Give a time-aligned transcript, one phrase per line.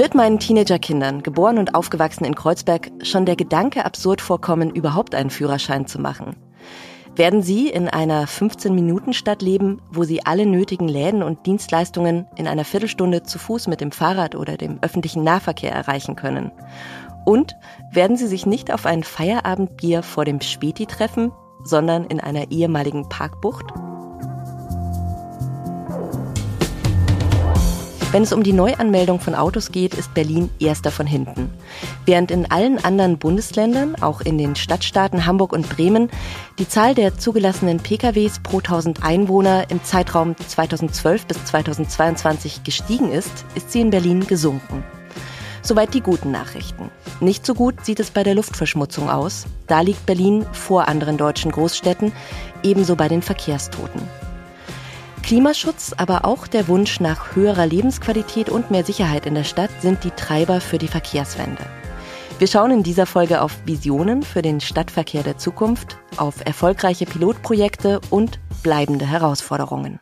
[0.00, 5.28] Wird meinen Teenagerkindern, geboren und aufgewachsen in Kreuzberg, schon der Gedanke absurd vorkommen, überhaupt einen
[5.28, 6.36] Führerschein zu machen?
[7.16, 12.64] Werden Sie in einer 15-Minuten-Stadt leben, wo Sie alle nötigen Läden und Dienstleistungen in einer
[12.64, 16.50] Viertelstunde zu Fuß mit dem Fahrrad oder dem öffentlichen Nahverkehr erreichen können?
[17.26, 17.54] Und
[17.92, 21.30] werden Sie sich nicht auf ein Feierabendbier vor dem Späti treffen,
[21.62, 23.66] sondern in einer ehemaligen Parkbucht?
[28.12, 31.48] Wenn es um die Neuanmeldung von Autos geht, ist Berlin erster von hinten.
[32.06, 36.10] Während in allen anderen Bundesländern, auch in den Stadtstaaten Hamburg und Bremen,
[36.58, 43.44] die Zahl der zugelassenen PKWs pro 1000 Einwohner im Zeitraum 2012 bis 2022 gestiegen ist,
[43.54, 44.82] ist sie in Berlin gesunken.
[45.62, 46.90] Soweit die guten Nachrichten.
[47.20, 49.46] Nicht so gut sieht es bei der Luftverschmutzung aus.
[49.68, 52.10] Da liegt Berlin vor anderen deutschen Großstädten,
[52.64, 54.02] ebenso bei den Verkehrstoten.
[55.22, 60.04] Klimaschutz, aber auch der Wunsch nach höherer Lebensqualität und mehr Sicherheit in der Stadt sind
[60.04, 61.64] die Treiber für die Verkehrswende.
[62.38, 68.00] Wir schauen in dieser Folge auf Visionen für den Stadtverkehr der Zukunft, auf erfolgreiche Pilotprojekte
[68.08, 70.00] und bleibende Herausforderungen.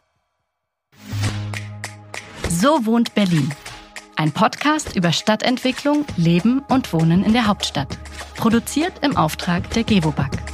[2.48, 3.52] So wohnt Berlin.
[4.16, 7.98] Ein Podcast über Stadtentwicklung, Leben und Wohnen in der Hauptstadt.
[8.36, 10.47] Produziert im Auftrag der Gewobag.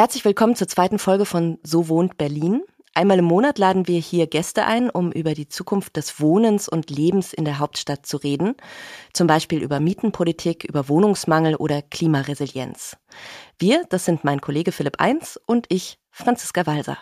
[0.00, 2.62] Herzlich willkommen zur zweiten Folge von So wohnt Berlin.
[2.94, 6.88] Einmal im Monat laden wir hier Gäste ein, um über die Zukunft des Wohnens und
[6.88, 8.54] Lebens in der Hauptstadt zu reden.
[9.12, 12.96] Zum Beispiel über Mietenpolitik, über Wohnungsmangel oder Klimaresilienz.
[13.58, 16.96] Wir, das sind mein Kollege Philipp Eins und ich, Franziska Walser.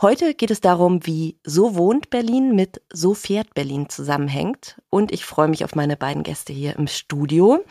[0.00, 4.80] Heute geht es darum, wie So wohnt Berlin mit So fährt Berlin zusammenhängt.
[4.90, 7.64] Und ich freue mich auf meine beiden Gäste hier im Studio.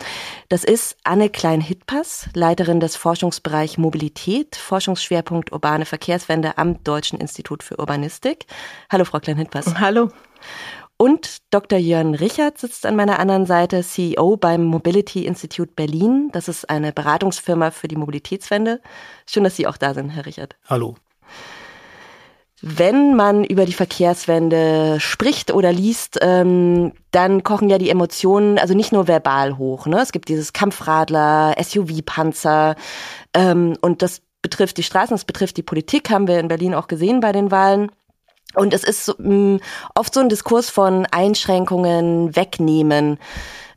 [0.49, 7.79] Das ist Anne Klein-Hittpass, Leiterin des Forschungsbereich Mobilität, Forschungsschwerpunkt urbane Verkehrswende am Deutschen Institut für
[7.79, 8.45] Urbanistik.
[8.91, 9.79] Hallo, Frau Klein-Hittpass.
[9.79, 10.09] Hallo.
[10.97, 11.79] Und Dr.
[11.79, 16.27] Jörn Richard sitzt an meiner anderen Seite, CEO beim Mobility Institute Berlin.
[16.33, 18.81] Das ist eine Beratungsfirma für die Mobilitätswende.
[19.25, 20.57] Schön, dass Sie auch da sind, Herr Richard.
[20.65, 20.97] Hallo.
[22.61, 28.73] Wenn man über die Verkehrswende spricht oder liest, ähm, dann kochen ja die Emotionen, also
[28.73, 29.85] nicht nur verbal hoch.
[29.85, 30.01] Ne?
[30.01, 32.75] Es gibt dieses Kampfradler, SUV-Panzer
[33.35, 36.87] ähm, und das betrifft die Straßen, das betrifft die Politik, haben wir in Berlin auch
[36.87, 37.91] gesehen bei den Wahlen.
[38.55, 39.59] Und es ist mh, mm,
[39.93, 43.19] oft so ein Diskurs von Einschränkungen, Wegnehmen.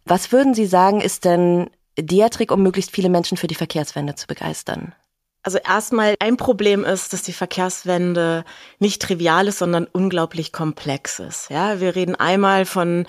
[0.07, 4.15] Was würden Sie sagen, ist denn der Trick, um möglichst viele Menschen für die Verkehrswende
[4.15, 4.95] zu begeistern?
[5.43, 8.45] Also erstmal ein Problem ist, dass die Verkehrswende
[8.79, 11.49] nicht trivial ist, sondern unglaublich komplex ist.
[11.49, 13.07] Ja, wir reden einmal von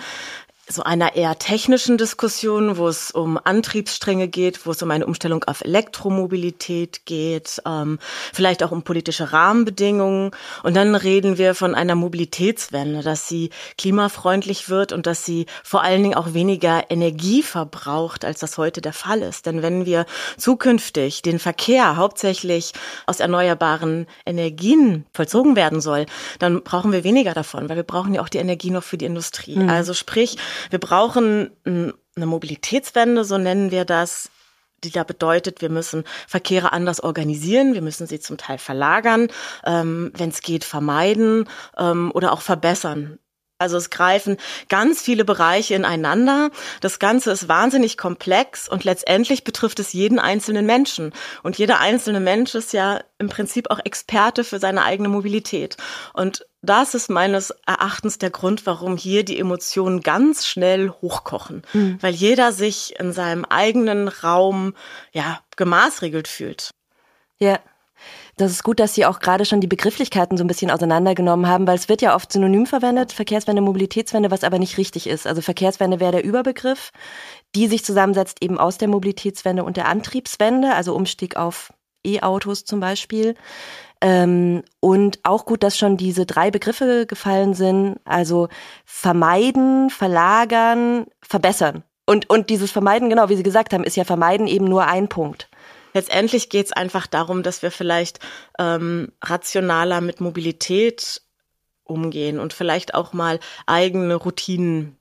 [0.68, 5.44] so einer eher technischen Diskussion, wo es um Antriebsstränge geht, wo es um eine Umstellung
[5.44, 8.00] auf Elektromobilität geht, ähm,
[8.34, 10.32] vielleicht auch um politische Rahmenbedingungen.
[10.64, 15.84] Und dann reden wir von einer Mobilitätswende, dass sie klimafreundlich wird und dass sie vor
[15.84, 19.46] allen Dingen auch weniger Energie verbraucht, als das heute der Fall ist.
[19.46, 20.06] Denn wenn wir
[20.38, 22.74] zukünftig den Verkehr hauptsächlich
[23.08, 26.06] aus erneuerbaren Energien vollzogen werden soll,
[26.40, 29.06] dann brauchen wir weniger davon, weil wir brauchen ja auch die Energie noch für die
[29.06, 29.58] Industrie.
[29.58, 29.70] Mhm.
[29.70, 30.38] Also sprich,
[30.70, 34.30] wir brauchen eine Mobilitätswende, so nennen wir das,
[34.84, 39.28] die da bedeutet, wir müssen Verkehre anders organisieren, wir müssen sie zum Teil verlagern,
[39.66, 41.48] ähm, wenn es geht, vermeiden
[41.78, 43.20] ähm, oder auch verbessern.
[43.62, 46.52] Also es greifen ganz viele Bereiche ineinander.
[46.82, 51.14] Das Ganze ist wahnsinnig komplex und letztendlich betrifft es jeden einzelnen Menschen.
[51.44, 55.78] Und jeder einzelne Mensch ist ja im Prinzip auch Experte für seine eigene Mobilität.
[56.14, 61.98] Und das ist meines Erachtens der Grund, warum hier die Emotionen ganz schnell hochkochen, mhm.
[62.02, 64.74] weil jeder sich in seinem eigenen Raum
[65.12, 66.72] ja gemaßregelt fühlt.
[67.40, 67.60] Ja.
[68.42, 71.68] Das ist gut, dass Sie auch gerade schon die Begrifflichkeiten so ein bisschen auseinandergenommen haben,
[71.68, 75.28] weil es wird ja oft synonym verwendet, Verkehrswende, Mobilitätswende, was aber nicht richtig ist.
[75.28, 76.90] Also Verkehrswende wäre der Überbegriff,
[77.54, 81.72] die sich zusammensetzt eben aus der Mobilitätswende und der Antriebswende, also Umstieg auf
[82.04, 83.36] E-Autos zum Beispiel.
[84.02, 88.48] Ähm, und auch gut, dass schon diese drei Begriffe gefallen sind, also
[88.86, 91.84] vermeiden, verlagern, verbessern.
[92.08, 95.10] Und, und dieses Vermeiden, genau, wie Sie gesagt haben, ist ja Vermeiden eben nur ein
[95.10, 95.48] Punkt.
[95.94, 98.20] Letztendlich geht es einfach darum, dass wir vielleicht
[98.60, 101.22] ähm, rationaler mit Mobilität
[101.84, 104.98] umgehen und vielleicht auch mal eigene Routinen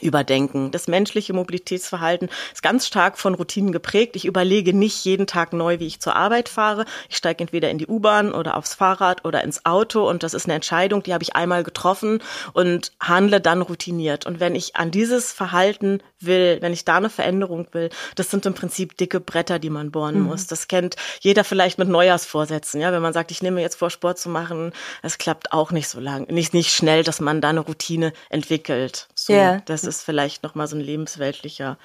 [0.00, 0.70] überdenken.
[0.70, 4.16] Das menschliche Mobilitätsverhalten ist ganz stark von Routinen geprägt.
[4.16, 6.84] Ich überlege nicht jeden Tag neu, wie ich zur Arbeit fahre.
[7.08, 10.46] Ich steige entweder in die U-Bahn oder aufs Fahrrad oder ins Auto und das ist
[10.46, 12.22] eine Entscheidung, die habe ich einmal getroffen
[12.52, 14.26] und handle dann routiniert.
[14.26, 18.46] Und wenn ich an dieses Verhalten will, wenn ich da eine Veränderung will, das sind
[18.46, 20.26] im Prinzip dicke Bretter, die man bohren mhm.
[20.26, 20.46] muss.
[20.46, 22.80] Das kennt jeder vielleicht mit Neujahrsvorsätzen.
[22.80, 24.72] Ja, wenn man sagt, ich nehme jetzt vor, Sport zu machen,
[25.02, 29.08] es klappt auch nicht so lang, nicht, nicht schnell, dass man da eine Routine entwickelt.
[29.28, 29.60] So, yeah.
[29.66, 31.76] Das ist vielleicht nochmal so ein lebensweltlicher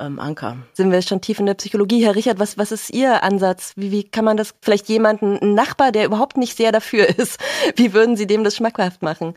[0.00, 0.56] ähm, Anker.
[0.72, 2.02] Sind wir schon tief in der Psychologie.
[2.02, 3.74] Herr Richard, was, was ist Ihr Ansatz?
[3.76, 7.38] Wie, wie kann man das vielleicht jemanden, einen Nachbar, der überhaupt nicht sehr dafür ist,
[7.76, 9.34] wie würden Sie dem das schmackhaft machen?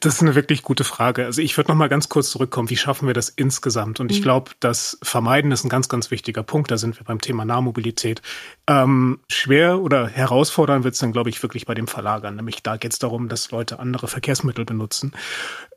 [0.00, 1.24] Das ist eine wirklich gute Frage.
[1.24, 2.68] Also ich würde noch mal ganz kurz zurückkommen.
[2.68, 4.00] Wie schaffen wir das insgesamt?
[4.00, 4.24] Und ich mhm.
[4.24, 6.72] glaube, das Vermeiden ist ein ganz, ganz wichtiger Punkt.
[6.72, 8.20] Da sind wir beim Thema Nahmobilität.
[8.66, 12.34] Ähm, schwer oder herausfordernd wird es dann, glaube ich, wirklich bei dem Verlagern.
[12.34, 15.12] Nämlich da geht es darum, dass Leute andere Verkehrsmittel benutzen.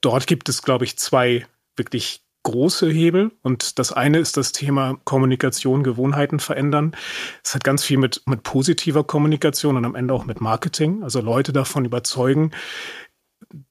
[0.02, 1.46] Dort gibt es, glaube ich, zwei
[1.76, 3.32] wirklich große Hebel.
[3.44, 6.96] Und das eine ist das Thema Kommunikation, Gewohnheiten verändern.
[7.44, 11.04] Es hat ganz viel mit, mit positiver Kommunikation und am Ende auch mit Marketing.
[11.04, 12.52] Also Leute davon überzeugen,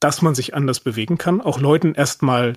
[0.00, 2.54] dass man sich anders bewegen kann, auch Leuten erstmal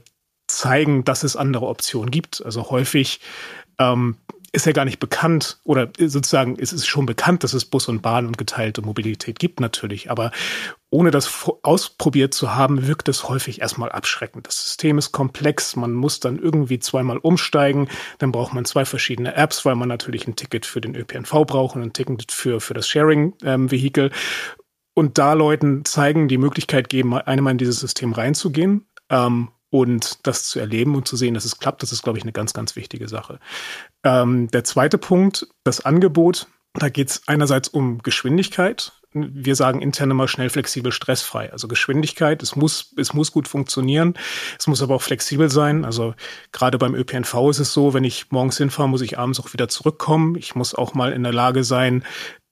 [0.47, 2.43] zeigen, dass es andere Optionen gibt.
[2.45, 3.21] Also häufig
[3.79, 4.17] ähm,
[4.53, 8.03] ist ja gar nicht bekannt oder sozusagen ist es schon bekannt, dass es Bus und
[8.03, 10.31] Bahn und geteilte Mobilität gibt natürlich, aber
[10.91, 14.45] ohne das ausprobiert zu haben, wirkt es häufig erstmal abschreckend.
[14.45, 19.35] Das System ist komplex, man muss dann irgendwie zweimal umsteigen, dann braucht man zwei verschiedene
[19.35, 22.75] Apps, weil man natürlich ein Ticket für den ÖPNV braucht und ein Ticket für, für
[22.75, 24.11] das Sharing-Vehikel.
[24.93, 30.45] Und da Leuten zeigen, die Möglichkeit geben, einmal in dieses System reinzugehen ähm, und das
[30.45, 32.75] zu erleben und zu sehen, dass es klappt, das ist, glaube ich, eine ganz, ganz
[32.75, 33.39] wichtige Sache.
[34.03, 36.47] Ähm, der zweite Punkt, das Angebot.
[36.75, 38.93] Da geht es einerseits um Geschwindigkeit.
[39.13, 41.51] Wir sagen intern immer schnell, flexibel, stressfrei.
[41.51, 44.15] Also Geschwindigkeit, es muss, es muss gut funktionieren.
[44.57, 45.85] Es muss aber auch flexibel sein.
[45.85, 46.15] Also
[46.51, 49.69] gerade beim ÖPNV ist es so, wenn ich morgens hinfahre, muss ich abends auch wieder
[49.69, 50.35] zurückkommen.
[50.35, 52.03] Ich muss auch mal in der Lage sein,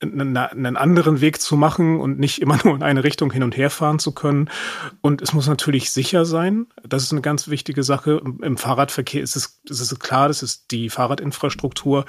[0.01, 3.69] einen anderen Weg zu machen und nicht immer nur in eine Richtung hin und her
[3.69, 4.49] fahren zu können.
[5.01, 6.67] Und es muss natürlich sicher sein.
[6.83, 8.21] Das ist eine ganz wichtige Sache.
[8.41, 12.05] Im Fahrradverkehr ist es, ist es klar, das ist die Fahrradinfrastruktur.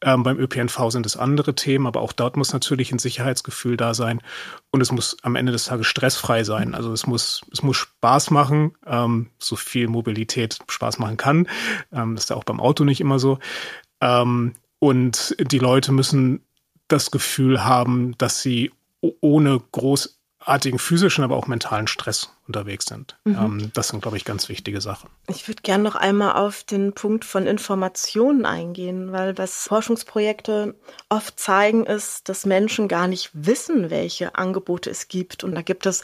[0.00, 3.94] Ähm, beim ÖPNV sind es andere Themen, aber auch dort muss natürlich ein Sicherheitsgefühl da
[3.94, 4.20] sein.
[4.70, 6.74] Und es muss am Ende des Tages stressfrei sein.
[6.74, 11.48] Also es muss, es muss Spaß machen, ähm, so viel Mobilität Spaß machen kann.
[11.92, 13.38] Ähm, das ist ja auch beim Auto nicht immer so.
[14.00, 16.43] Ähm, und die Leute müssen
[16.88, 18.72] das Gefühl haben, dass sie
[19.20, 23.16] ohne großartigen physischen, aber auch mentalen Stress unterwegs sind.
[23.24, 23.36] Mhm.
[23.36, 25.08] Ähm, das sind, glaube ich, ganz wichtige Sachen.
[25.28, 30.74] Ich würde gerne noch einmal auf den Punkt von Informationen eingehen, weil was Forschungsprojekte
[31.08, 35.42] oft zeigen, ist, dass Menschen gar nicht wissen, welche Angebote es gibt.
[35.42, 36.02] Und da gibt es,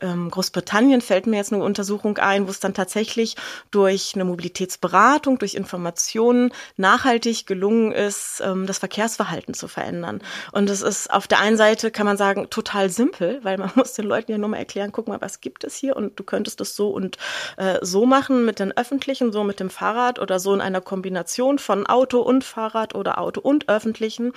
[0.00, 3.36] ähm, Großbritannien fällt mir jetzt eine Untersuchung ein, wo es dann tatsächlich
[3.70, 10.22] durch eine Mobilitätsberatung, durch Informationen nachhaltig gelungen ist, ähm, das Verkehrsverhalten zu verändern.
[10.52, 13.92] Und es ist auf der einen Seite, kann man sagen, total simpel, weil man muss
[13.92, 16.24] den Leuten ja nur mal erklären, guck mal, was gibt es es hier und du
[16.24, 17.18] könntest es so und
[17.56, 21.58] äh, so machen mit den öffentlichen, so mit dem Fahrrad oder so in einer Kombination
[21.58, 24.32] von Auto und Fahrrad oder Auto und öffentlichen.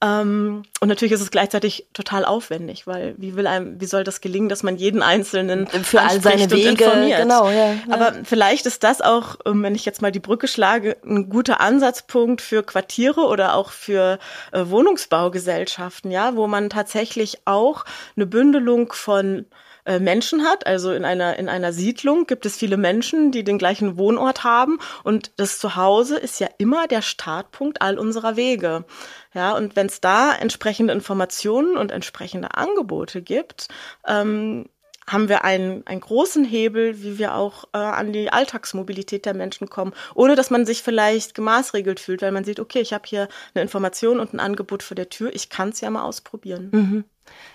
[0.00, 4.20] Ähm, und natürlich ist es gleichzeitig total aufwendig, weil wie will einem, wie soll das
[4.20, 7.22] gelingen, dass man jeden Einzelnen für all seine Wege informiert?
[7.22, 7.78] Genau, ja, ja.
[7.90, 11.60] Aber vielleicht ist das auch, ähm, wenn ich jetzt mal die Brücke schlage, ein guter
[11.60, 14.20] Ansatzpunkt für Quartiere oder auch für
[14.52, 17.84] äh, Wohnungsbaugesellschaften, ja, wo man tatsächlich auch
[18.14, 19.46] eine Bündelung von
[19.88, 20.66] äh, Menschen hat.
[20.66, 24.78] Also in einer, in einer Siedlung gibt es viele Menschen, die den gleichen Wohnort haben.
[25.02, 28.84] Und das Zuhause ist ja immer der Startpunkt all unserer Wege.
[29.32, 33.68] Ja, und wenn es da entsprechende Informationen und entsprechende Angebote gibt,
[34.06, 34.66] ähm,
[35.06, 39.70] haben wir einen, einen großen Hebel, wie wir auch äh, an die Alltagsmobilität der Menschen
[39.70, 43.28] kommen, ohne dass man sich vielleicht gemaßregelt fühlt, weil man sieht, okay, ich habe hier
[43.54, 46.68] eine Information und ein Angebot vor der Tür, ich kann es ja mal ausprobieren.
[46.72, 47.04] Mhm.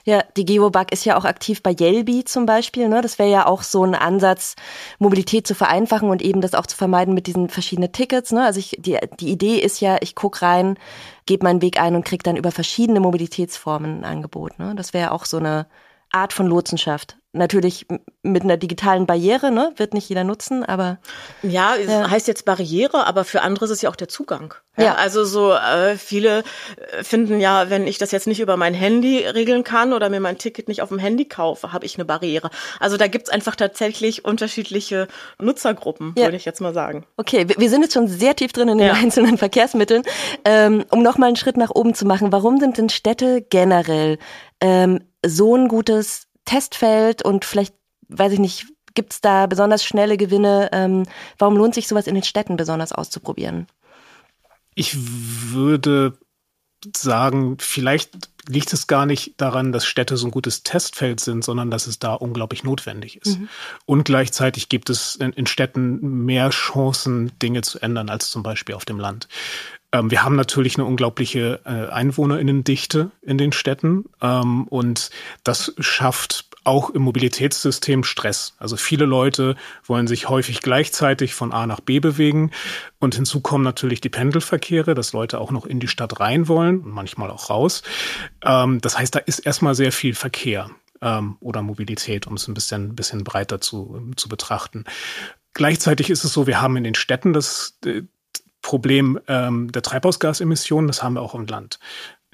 [0.06, 2.90] Ja, die Geobug ist ja auch aktiv bei Yelby zum Beispiel.
[2.90, 3.02] Ne?
[3.02, 4.56] Das wäre ja auch so ein Ansatz,
[5.00, 8.32] Mobilität zu vereinfachen und eben das auch zu vermeiden mit diesen verschiedenen Tickets.
[8.32, 8.44] Ne?
[8.44, 10.78] Also ich, die, die Idee ist ja, ich guck rein,
[11.26, 14.60] gebe meinen Weg ein und krieg dann über verschiedene Mobilitätsformen ein Angebot.
[14.60, 14.74] Ne?
[14.76, 15.68] Das wäre auch so eine
[16.12, 17.88] Art von Lotsenschaft natürlich
[18.22, 19.74] mit einer digitalen Barriere, ne?
[19.76, 21.00] Wird nicht jeder nutzen, aber.
[21.42, 22.10] Ja, ja.
[22.10, 24.54] heißt jetzt Barriere, aber für andere ist es ja auch der Zugang.
[24.78, 24.96] Ja, ja.
[24.96, 26.44] Also so äh, viele
[26.98, 30.20] äh, finden ja, wenn ich das jetzt nicht über mein Handy regeln kann oder mir
[30.20, 32.50] mein Ticket nicht auf dem Handy kaufe, habe ich eine Barriere.
[32.80, 35.08] Also da gibt's einfach tatsächlich unterschiedliche
[35.40, 36.26] Nutzergruppen, ja.
[36.26, 37.06] würde ich jetzt mal sagen.
[37.18, 40.04] Okay, wir sind jetzt schon sehr tief drin in den einzelnen Verkehrsmitteln.
[40.46, 44.18] Ähm, um nochmal einen Schritt nach oben zu machen, warum sind denn Städte generell
[44.62, 47.74] ähm, so ein gutes Testfeld und vielleicht,
[48.10, 50.70] weiß ich nicht, Gibt es da besonders schnelle Gewinne?
[50.72, 51.04] Ähm,
[51.38, 53.68] warum lohnt sich sowas in den Städten besonders auszuprobieren?
[54.76, 56.18] Ich würde
[56.96, 61.72] sagen, vielleicht liegt es gar nicht daran, dass Städte so ein gutes Testfeld sind, sondern
[61.72, 63.40] dass es da unglaublich notwendig ist.
[63.40, 63.50] Mhm.
[63.86, 68.76] Und gleichzeitig gibt es in, in, Städten mehr Chancen, Dinge zu ändern, als zum Beispiel
[68.76, 69.30] auf dem Land.
[69.94, 75.12] Ähm, wir haben natürlich eine unglaubliche äh, Einwohnerinnendichte in den Städten ähm, und
[75.44, 78.56] das schafft auch im Mobilitätssystem Stress.
[78.58, 82.52] Also viele Leute wollen sich häufig gleichzeitig von A nach B bewegen.
[83.00, 86.80] Und hinzu kommen natürlich die Pendelverkehre, dass Leute auch noch in die Stadt rein wollen
[86.80, 87.84] und manchmal auch raus.
[88.44, 90.70] Ähm, das heißt, da ist erstmal sehr viel Verkehr
[91.02, 94.86] ähm, oder Mobilität, um es ein bisschen, bisschen breiter zu, zu betrachten.
[95.54, 98.04] Gleichzeitig ist es so, wir haben in den Städten das äh,
[98.64, 101.78] Problem ähm, der Treibhausgasemissionen, das haben wir auch im Land.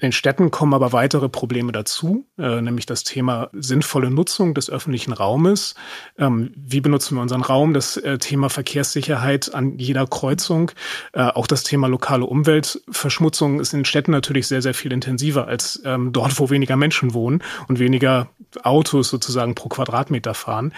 [0.00, 4.70] In den Städten kommen aber weitere Probleme dazu, äh, nämlich das Thema sinnvolle Nutzung des
[4.70, 5.74] öffentlichen Raumes.
[6.16, 7.74] Ähm, wie benutzen wir unseren Raum?
[7.74, 10.70] Das äh, Thema Verkehrssicherheit an jeder Kreuzung.
[11.12, 15.82] Äh, auch das Thema lokale Umweltverschmutzung ist in Städten natürlich sehr, sehr viel intensiver als
[15.84, 18.30] ähm, dort, wo weniger Menschen wohnen und weniger
[18.62, 20.72] Autos sozusagen pro Quadratmeter fahren.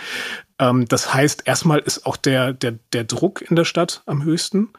[0.59, 4.71] Ähm, das heißt, erstmal ist auch der, der, der Druck in der Stadt am höchsten.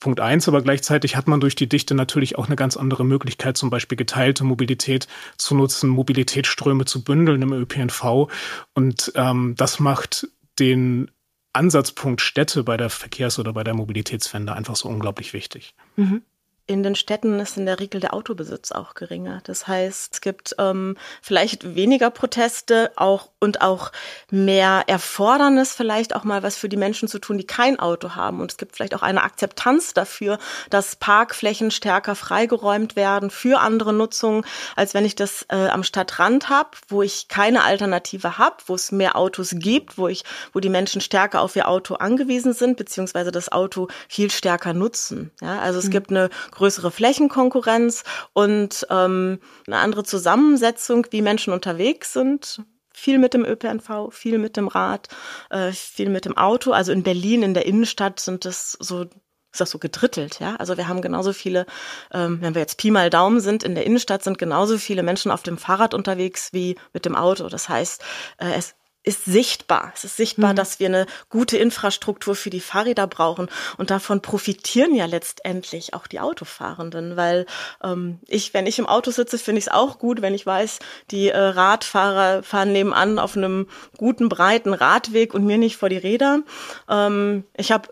[0.00, 3.56] Punkt eins, aber gleichzeitig hat man durch die Dichte natürlich auch eine ganz andere Möglichkeit,
[3.56, 8.28] zum Beispiel geteilte Mobilität zu nutzen, Mobilitätsströme zu bündeln im ÖPNV.
[8.74, 10.28] Und ähm, das macht
[10.58, 11.10] den
[11.52, 15.74] Ansatzpunkt Städte bei der Verkehrs- oder bei der Mobilitätswende einfach so unglaublich wichtig.
[15.96, 16.22] Mhm
[16.66, 19.40] in den Städten ist in der Regel der Autobesitz auch geringer.
[19.44, 23.92] Das heißt, es gibt ähm, vielleicht weniger Proteste auch und auch
[24.30, 28.40] mehr Erfordernis, vielleicht auch mal was für die Menschen zu tun, die kein Auto haben.
[28.40, 30.38] Und es gibt vielleicht auch eine Akzeptanz dafür,
[30.70, 36.48] dass Parkflächen stärker freigeräumt werden für andere Nutzungen, als wenn ich das äh, am Stadtrand
[36.48, 40.70] habe, wo ich keine Alternative habe, wo es mehr Autos gibt, wo ich, wo die
[40.70, 45.30] Menschen stärker auf ihr Auto angewiesen sind, beziehungsweise das Auto viel stärker nutzen.
[45.42, 45.90] Ja, also es mhm.
[45.90, 52.62] gibt eine größere Flächenkonkurrenz und ähm, eine andere Zusammensetzung, wie Menschen unterwegs sind.
[52.92, 55.08] Viel mit dem ÖPNV, viel mit dem Rad,
[55.50, 56.70] äh, viel mit dem Auto.
[56.70, 59.06] Also in Berlin, in der Innenstadt sind das so
[59.54, 60.56] ist das so gedrittelt, ja.
[60.56, 61.64] Also wir haben genauso viele,
[62.12, 65.30] ähm, wenn wir jetzt Pi mal Daumen sind, in der Innenstadt sind genauso viele Menschen
[65.30, 67.48] auf dem Fahrrad unterwegs wie mit dem Auto.
[67.48, 68.02] Das heißt,
[68.38, 69.92] äh, es ist sichtbar.
[69.94, 70.56] Es ist sichtbar, mhm.
[70.56, 73.48] dass wir eine gute Infrastruktur für die Fahrräder brauchen.
[73.76, 77.46] Und davon profitieren ja letztendlich auch die Autofahrenden, weil
[77.82, 80.78] ähm, ich, wenn ich im Auto sitze, finde ich es auch gut, wenn ich weiß,
[81.10, 83.68] die äh, Radfahrer fahren nebenan auf einem
[83.98, 86.40] guten, breiten Radweg und mir nicht vor die Räder.
[86.88, 87.90] Ähm, ich habe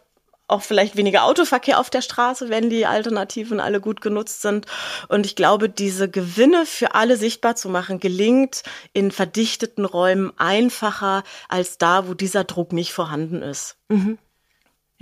[0.52, 4.66] auch vielleicht weniger Autoverkehr auf der Straße, wenn die Alternativen alle gut genutzt sind.
[5.08, 11.24] Und ich glaube, diese Gewinne für alle sichtbar zu machen, gelingt in verdichteten Räumen einfacher
[11.48, 13.76] als da, wo dieser Druck nicht vorhanden ist.
[13.88, 14.18] Mhm.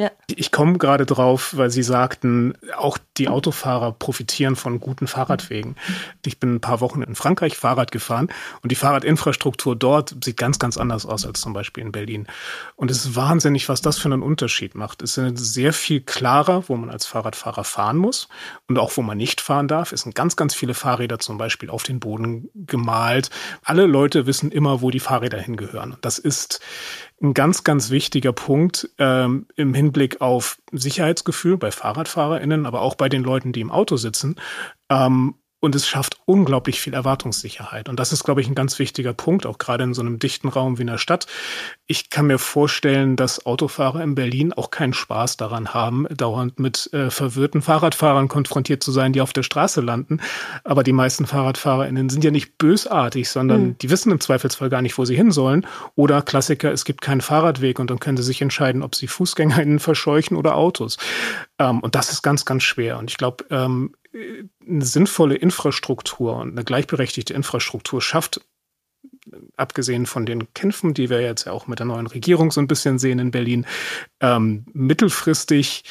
[0.00, 0.11] Ja.
[0.35, 5.76] Ich komme gerade drauf, weil Sie sagten, auch die Autofahrer profitieren von guten Fahrradwegen.
[6.25, 8.30] Ich bin ein paar Wochen in Frankreich Fahrrad gefahren
[8.62, 12.28] und die Fahrradinfrastruktur dort sieht ganz, ganz anders aus als zum Beispiel in Berlin.
[12.76, 15.02] Und es ist wahnsinnig, was das für einen Unterschied macht.
[15.02, 18.30] Es ist sehr viel klarer, wo man als Fahrradfahrer fahren muss
[18.69, 19.92] und auch wo man nicht fahren darf.
[19.92, 23.28] Es sind ganz, ganz viele Fahrräder zum Beispiel auf den Boden gemalt.
[23.64, 25.99] Alle Leute wissen immer, wo die Fahrräder hingehören.
[26.00, 26.61] Das ist
[27.22, 33.08] ein ganz, ganz wichtiger Punkt ähm, im Hinblick auf Sicherheitsgefühl bei FahrradfahrerInnen, aber auch bei
[33.08, 34.36] den Leuten, die im Auto sitzen.
[34.88, 37.90] Ähm, und es schafft unglaublich viel Erwartungssicherheit.
[37.90, 40.48] Und das ist, glaube ich, ein ganz wichtiger Punkt, auch gerade in so einem dichten
[40.48, 41.26] Raum wie in der Stadt.
[41.90, 46.88] Ich kann mir vorstellen, dass Autofahrer in Berlin auch keinen Spaß daran haben, dauernd mit
[46.92, 50.20] äh, verwirrten Fahrradfahrern konfrontiert zu sein, die auf der Straße landen.
[50.62, 53.78] Aber die meisten FahrradfahrerInnen sind ja nicht bösartig, sondern mhm.
[53.78, 55.66] die wissen im Zweifelsfall gar nicht, wo sie hin sollen.
[55.97, 59.78] Oder Klassiker, es gibt keinen Fahrradweg und dann können sie sich entscheiden, ob sie FußgängerInnen
[59.80, 60.97] verscheuchen oder Autos.
[61.59, 62.99] Ähm, und das ist ganz, ganz schwer.
[62.99, 63.97] Und ich glaube, ähm,
[64.64, 68.42] eine sinnvolle Infrastruktur und eine gleichberechtigte Infrastruktur schafft,
[69.56, 72.68] abgesehen von den Kämpfen, die wir jetzt ja auch mit der neuen Regierung so ein
[72.68, 73.66] bisschen sehen in Berlin,
[74.20, 75.84] ähm, mittelfristig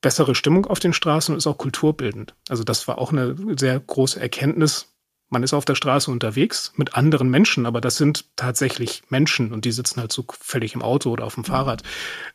[0.00, 2.34] bessere Stimmung auf den Straßen und ist auch kulturbildend.
[2.48, 4.90] Also das war auch eine sehr große Erkenntnis
[5.30, 9.64] man ist auf der Straße unterwegs mit anderen Menschen, aber das sind tatsächlich Menschen und
[9.64, 11.82] die sitzen halt so völlig im Auto oder auf dem Fahrrad.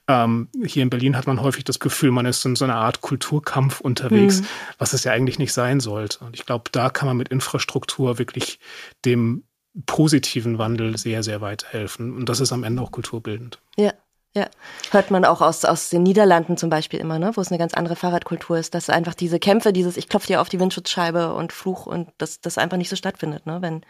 [0.07, 3.01] Ähm, hier in Berlin hat man häufig das Gefühl, man ist in so einer Art
[3.01, 4.45] Kulturkampf unterwegs, mhm.
[4.77, 6.23] was es ja eigentlich nicht sein sollte.
[6.23, 8.59] Und ich glaube, da kann man mit Infrastruktur wirklich
[9.03, 9.43] dem
[9.85, 12.15] positiven Wandel sehr, sehr weit helfen.
[12.15, 13.59] Und das ist am Ende auch kulturbildend.
[13.75, 13.93] Ja,
[14.35, 14.47] Ja,
[14.91, 17.31] hört man auch aus, aus den Niederlanden zum Beispiel immer, ne?
[17.35, 20.41] wo es eine ganz andere Fahrradkultur ist, dass einfach diese Kämpfe, dieses ich klopfe dir
[20.41, 23.61] auf die Windschutzscheibe und Fluch und das, das einfach nicht so stattfindet, ne?
[23.61, 23.83] wenn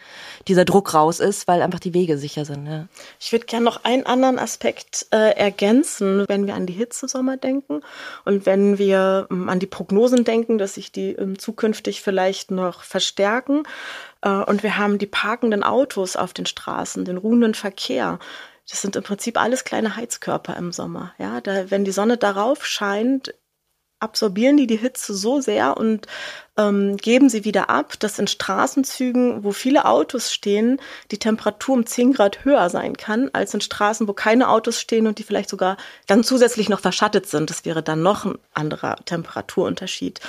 [0.47, 2.67] dieser Druck raus ist, weil einfach die Wege sicher sind.
[2.67, 2.87] Ja.
[3.19, 7.81] Ich würde gerne noch einen anderen Aspekt äh, ergänzen, wenn wir an die Hitzesommer denken
[8.23, 12.83] und wenn wir ähm, an die Prognosen denken, dass sich die ähm, zukünftig vielleicht noch
[12.83, 13.63] verstärken.
[14.21, 18.19] Äh, und wir haben die parkenden Autos auf den Straßen, den ruhenden Verkehr
[18.69, 21.13] das sind im Prinzip alles kleine Heizkörper im Sommer.
[21.17, 23.33] Ja, da, wenn die Sonne darauf scheint,
[23.99, 26.07] absorbieren die die Hitze so sehr und
[26.57, 30.79] ähm, geben sie wieder ab, dass in Straßenzügen, wo viele Autos stehen,
[31.11, 35.07] die Temperatur um 10 Grad höher sein kann, als in Straßen, wo keine Autos stehen
[35.07, 37.49] und die vielleicht sogar dann zusätzlich noch verschattet sind.
[37.49, 40.19] Das wäre dann noch ein anderer Temperaturunterschied.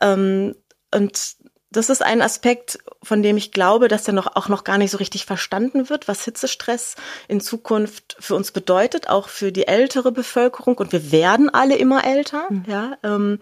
[0.00, 0.54] Ähm,
[0.94, 1.36] und
[1.76, 4.90] das ist ein Aspekt, von dem ich glaube, dass der noch, auch noch gar nicht
[4.90, 6.94] so richtig verstanden wird, was Hitzestress
[7.28, 10.76] in Zukunft für uns bedeutet, auch für die ältere Bevölkerung.
[10.78, 12.64] Und wir werden alle immer älter, mhm.
[12.66, 13.40] ja, ähm,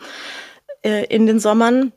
[0.82, 1.92] äh, in den Sommern.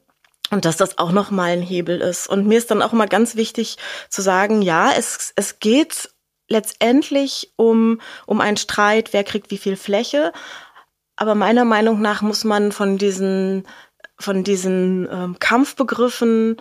[0.52, 2.28] Und dass das auch nochmal ein Hebel ist.
[2.28, 3.78] Und mir ist dann auch immer ganz wichtig
[4.10, 6.12] zu sagen, ja, es, es geht
[6.48, 10.34] letztendlich um, um einen Streit, wer kriegt wie viel Fläche.
[11.16, 13.66] Aber meiner Meinung nach muss man von diesen
[14.18, 16.58] von diesen ähm, Kampfbegriffen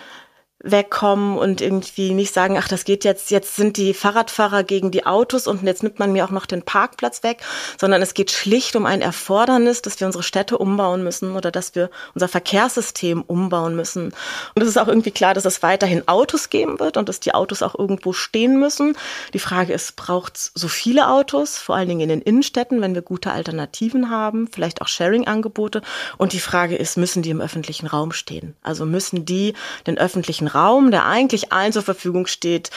[0.64, 5.06] wegkommen und irgendwie nicht sagen, ach, das geht jetzt, jetzt sind die Fahrradfahrer gegen die
[5.06, 7.42] Autos und jetzt nimmt man mir auch noch den Parkplatz weg,
[7.78, 11.74] sondern es geht schlicht um ein Erfordernis, dass wir unsere Städte umbauen müssen oder dass
[11.74, 14.14] wir unser Verkehrssystem umbauen müssen.
[14.54, 17.34] Und es ist auch irgendwie klar, dass es weiterhin Autos geben wird und dass die
[17.34, 18.96] Autos auch irgendwo stehen müssen.
[19.34, 22.94] Die Frage ist, braucht es so viele Autos, vor allen Dingen in den Innenstädten, wenn
[22.94, 25.82] wir gute Alternativen haben, vielleicht auch Sharing-Angebote.
[26.16, 28.56] Und die Frage ist, müssen die im öffentlichen Raum stehen?
[28.62, 29.52] Also müssen die
[29.86, 32.70] den öffentlichen Raum, der eigentlich allen zur Verfügung steht,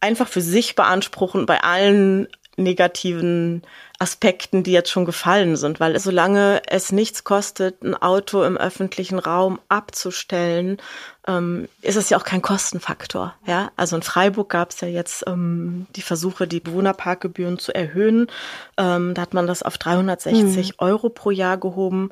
[0.00, 3.62] einfach für sich beanspruchen bei allen negativen
[3.98, 9.18] Aspekten, die jetzt schon gefallen sind, weil solange es nichts kostet, ein Auto im öffentlichen
[9.18, 10.78] Raum abzustellen,
[11.26, 13.34] ähm, ist es ja auch kein Kostenfaktor.
[13.46, 18.26] Ja, also in Freiburg gab es ja jetzt ähm, die Versuche, die Bewohnerparkgebühren zu erhöhen.
[18.76, 20.74] Ähm, da hat man das auf 360 mhm.
[20.78, 22.10] Euro pro Jahr gehoben.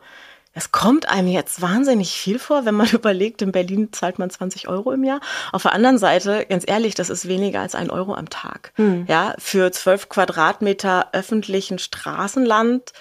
[0.55, 4.69] Es kommt einem jetzt wahnsinnig viel vor, wenn man überlegt, in Berlin zahlt man 20
[4.69, 5.21] Euro im Jahr.
[5.53, 8.73] Auf der anderen Seite, ganz ehrlich, das ist weniger als ein Euro am Tag.
[8.77, 9.05] Hm.
[9.09, 12.93] Ja, für zwölf Quadratmeter öffentlichen Straßenland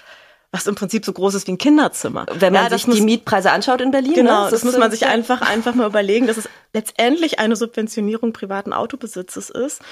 [0.54, 2.26] was im Prinzip so groß ist wie ein Kinderzimmer.
[2.32, 4.14] Wenn man ja, sich muss, die Mietpreise anschaut in Berlin.
[4.14, 4.50] Genau, ne?
[4.52, 8.72] das, das muss man sich einfach, einfach mal überlegen, dass es letztendlich eine Subventionierung privaten
[8.72, 9.82] Autobesitzes ist.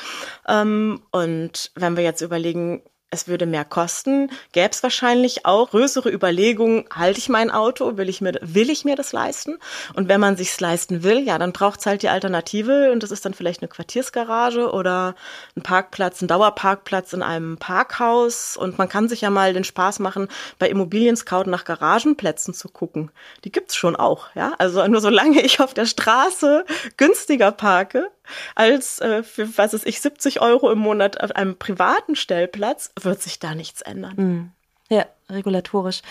[0.46, 2.82] Ähm, und wenn wir jetzt überlegen,
[3.12, 8.08] es würde mehr kosten, gäbe es wahrscheinlich auch größere Überlegungen, halte ich mein Auto, will
[8.08, 9.58] ich mir, will ich mir das leisten?
[9.94, 13.24] Und wenn man sich's leisten will, ja, dann braucht's halt die Alternative und das ist
[13.26, 15.14] dann vielleicht eine Quartiersgarage oder
[15.54, 19.98] ein Parkplatz, ein Dauerparkplatz in einem Parkhaus und man kann sich ja mal den Spaß
[19.98, 23.10] machen, bei Immobilien Scout nach Garagenplätzen zu gucken.
[23.44, 24.54] Die gibt's schon auch, ja?
[24.56, 26.64] Also nur solange ich auf der Straße
[26.96, 28.10] günstiger parke,
[28.54, 33.22] als äh, für, was ist ich, 70 Euro im Monat auf einem privaten Stellplatz, wird
[33.22, 34.14] sich da nichts ändern.
[34.16, 34.50] Mhm.
[34.88, 36.02] Ja, regulatorisch.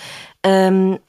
[0.44, 1.00] Ähm,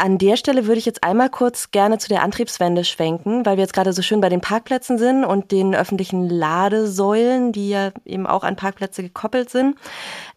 [0.00, 3.64] an der Stelle würde ich jetzt einmal kurz gerne zu der Antriebswende schwenken, weil wir
[3.64, 8.26] jetzt gerade so schön bei den Parkplätzen sind und den öffentlichen Ladesäulen, die ja eben
[8.26, 9.76] auch an Parkplätze gekoppelt sind.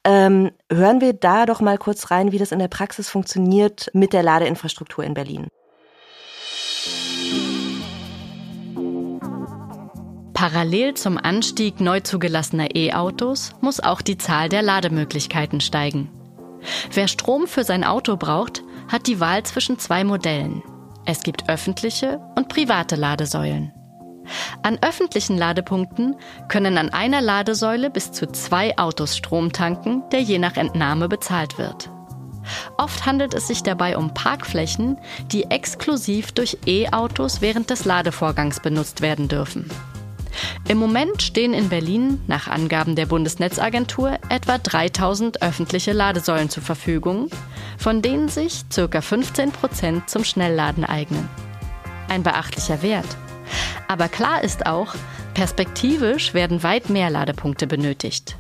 [0.04, 4.12] Ähm, hören wir da doch mal kurz rein, wie das in der Praxis funktioniert mit
[4.12, 5.48] der Ladeinfrastruktur in Berlin.
[10.44, 16.10] Parallel zum Anstieg neu zugelassener E-Autos muss auch die Zahl der Lademöglichkeiten steigen.
[16.92, 20.62] Wer Strom für sein Auto braucht, hat die Wahl zwischen zwei Modellen.
[21.06, 23.72] Es gibt öffentliche und private Ladesäulen.
[24.64, 26.18] An öffentlichen Ladepunkten
[26.50, 31.58] können an einer Ladesäule bis zu zwei Autos Strom tanken, der je nach Entnahme bezahlt
[31.58, 31.90] wird.
[32.78, 34.98] Oft handelt es sich dabei um Parkflächen,
[35.32, 39.70] die exklusiv durch E-Autos während des Ladevorgangs benutzt werden dürfen.
[40.68, 47.30] Im Moment stehen in Berlin, nach Angaben der Bundesnetzagentur, etwa 3000 öffentliche Ladesäulen zur Verfügung,
[47.78, 49.02] von denen sich ca.
[49.02, 51.30] 15 Prozent zum Schnellladen eignen.
[52.10, 53.18] Ein beachtlicher Wert.
[53.88, 54.96] Aber klar ist auch,
[55.34, 58.38] perspektivisch werden weit mehr Ladepunkte benötigt.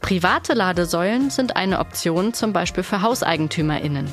[0.00, 4.08] Private Ladesäulen sind eine Option zum Beispiel für HauseigentümerInnen,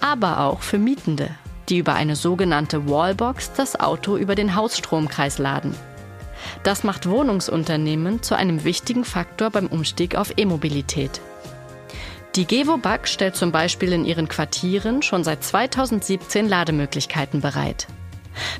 [0.00, 1.30] aber auch für Mietende
[1.68, 5.74] die über eine sogenannte Wallbox das Auto über den Hausstromkreis laden.
[6.62, 11.20] Das macht Wohnungsunternehmen zu einem wichtigen Faktor beim Umstieg auf E-Mobilität.
[12.36, 17.88] Die Gewobag stellt zum Beispiel in ihren Quartieren schon seit 2017 Lademöglichkeiten bereit.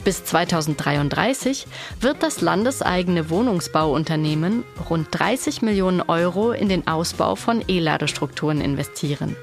[0.05, 1.67] Bis 2033
[2.01, 9.37] wird das landeseigene Wohnungsbauunternehmen rund 30 Millionen Euro in den Ausbau von E-Ladestrukturen investieren.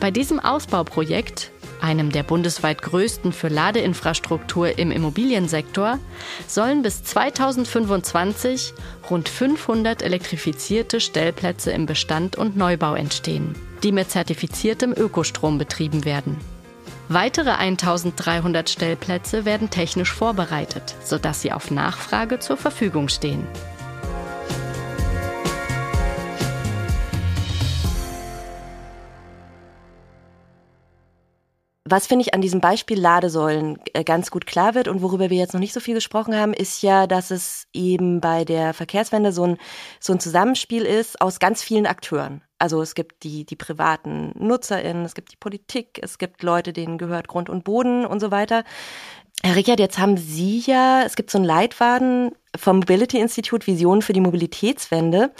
[0.00, 1.51] Bei diesem Ausbauprojekt,
[1.82, 5.98] einem der bundesweit größten für Ladeinfrastruktur im Immobiliensektor,
[6.46, 8.72] sollen bis 2025
[9.10, 16.36] rund 500 elektrifizierte Stellplätze im Bestand und Neubau entstehen, die mit zertifiziertem Ökostrom betrieben werden.
[17.08, 23.46] Weitere 1300 Stellplätze werden technisch vorbereitet, sodass sie auf Nachfrage zur Verfügung stehen.
[31.84, 35.38] Was finde ich an diesem Beispiel Ladesäulen äh, ganz gut klar wird und worüber wir
[35.38, 39.32] jetzt noch nicht so viel gesprochen haben, ist ja, dass es eben bei der Verkehrswende
[39.32, 39.58] so ein,
[39.98, 42.42] so ein Zusammenspiel ist aus ganz vielen Akteuren.
[42.58, 46.98] Also es gibt die, die privaten NutzerInnen, es gibt die Politik, es gibt Leute, denen
[46.98, 48.62] gehört Grund und Boden und so weiter.
[49.42, 54.02] Herr Rickert, jetzt haben Sie ja, es gibt so einen Leitfaden vom Mobility Institute Visionen
[54.02, 55.32] für die Mobilitätswende.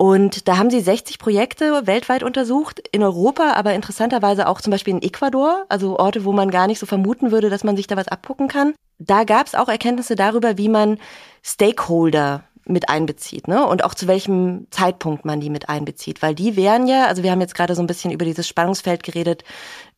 [0.00, 4.94] Und da haben sie 60 Projekte weltweit untersucht, in Europa, aber interessanterweise auch zum Beispiel
[4.94, 7.98] in Ecuador, also Orte, wo man gar nicht so vermuten würde, dass man sich da
[7.98, 8.72] was abgucken kann.
[8.98, 10.96] Da gab es auch Erkenntnisse darüber, wie man
[11.42, 13.66] Stakeholder mit einbezieht, ne?
[13.66, 16.22] Und auch zu welchem Zeitpunkt man die mit einbezieht.
[16.22, 19.02] Weil die wären ja, also wir haben jetzt gerade so ein bisschen über dieses Spannungsfeld
[19.02, 19.44] geredet,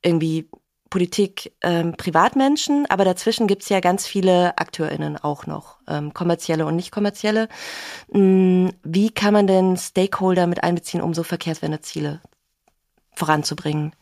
[0.02, 0.48] irgendwie
[0.92, 6.76] Politik, ähm, Privatmenschen, aber dazwischen gibt's ja ganz viele AkteurInnen auch noch, ähm, kommerzielle und
[6.76, 7.48] nicht kommerzielle.
[8.10, 12.20] Hm, wie kann man denn Stakeholder mit einbeziehen, um so Verkehrswendeziele
[13.14, 13.94] voranzubringen?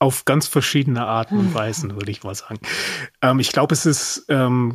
[0.00, 1.54] Auf ganz verschiedene Arten und hm.
[1.54, 2.58] Weisen, würde ich mal sagen.
[3.22, 4.74] Ähm, ich glaube, es ist ähm,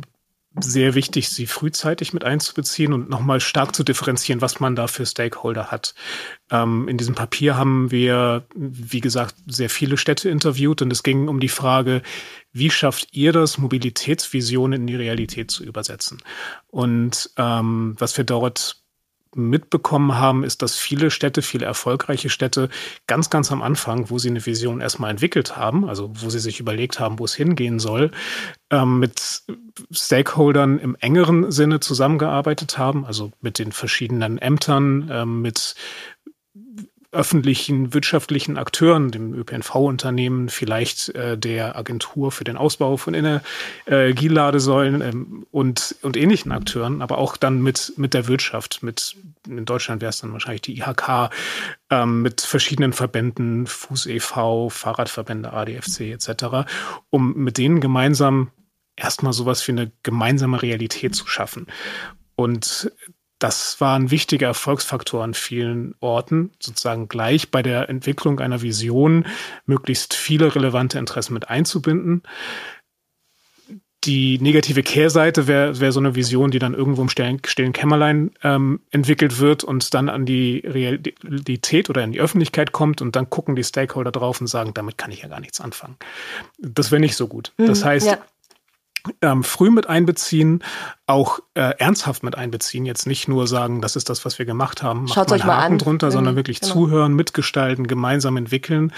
[0.60, 5.06] sehr wichtig, sie frühzeitig mit einzubeziehen und nochmal stark zu differenzieren, was man da für
[5.06, 5.94] Stakeholder hat.
[6.50, 11.28] Ähm, in diesem Papier haben wir, wie gesagt, sehr viele Städte interviewt und es ging
[11.28, 12.02] um die Frage,
[12.52, 16.22] wie schafft ihr das, Mobilitätsvisionen in die Realität zu übersetzen?
[16.68, 18.81] Und ähm, was wir dort
[19.34, 22.68] mitbekommen haben, ist, dass viele Städte, viele erfolgreiche Städte
[23.06, 26.60] ganz, ganz am Anfang, wo sie eine Vision erstmal entwickelt haben, also wo sie sich
[26.60, 28.10] überlegt haben, wo es hingehen soll,
[28.70, 29.42] ähm, mit
[29.90, 35.74] Stakeholdern im engeren Sinne zusammengearbeitet haben, also mit den verschiedenen Ämtern, ähm, mit
[37.12, 45.46] öffentlichen wirtschaftlichen Akteuren, dem ÖPNV-Unternehmen, vielleicht äh, der Agentur für den Ausbau von Energieladesäulen ähm,
[45.50, 48.82] und, und ähnlichen Akteuren, aber auch dann mit, mit der Wirtschaft.
[48.82, 51.30] Mit, in Deutschland wäre es dann wahrscheinlich die IHK,
[51.90, 56.66] ähm, mit verschiedenen Verbänden, Fuß e.V., Fahrradverbände, ADFC etc.,
[57.10, 58.50] um mit denen gemeinsam
[58.96, 61.66] erstmal sowas wie eine gemeinsame Realität zu schaffen.
[62.36, 62.90] Und
[63.42, 69.26] das war ein wichtiger Erfolgsfaktor an vielen Orten, sozusagen gleich bei der Entwicklung einer Vision
[69.66, 72.22] möglichst viele relevante Interessen mit einzubinden.
[74.04, 77.40] Die negative Kehrseite wäre wär so eine Vision, die dann irgendwo im stillen,
[77.72, 83.14] Kämmerlein ähm, entwickelt wird und dann an die Realität oder in die Öffentlichkeit kommt und
[83.14, 85.96] dann gucken die Stakeholder drauf und sagen, damit kann ich ja gar nichts anfangen.
[86.58, 87.52] Das wäre nicht so gut.
[87.56, 88.18] Das mhm, heißt, ja
[89.20, 90.62] ähm, früh mit einbeziehen,
[91.06, 92.86] auch äh, ernsthaft mit einbeziehen.
[92.86, 95.56] Jetzt nicht nur sagen, das ist das, was wir gemacht haben, macht Schaut euch mal
[95.56, 95.78] Haken an.
[95.78, 96.72] drunter, mhm, sondern wirklich genau.
[96.72, 98.92] zuhören, mitgestalten, gemeinsam entwickeln.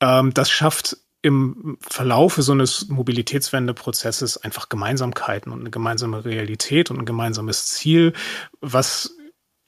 [0.00, 6.98] Ähm, das schafft im Verlaufe so eines Mobilitätswendeprozesses einfach Gemeinsamkeiten und eine gemeinsame Realität und
[6.98, 8.14] ein gemeinsames Ziel,
[8.60, 9.16] was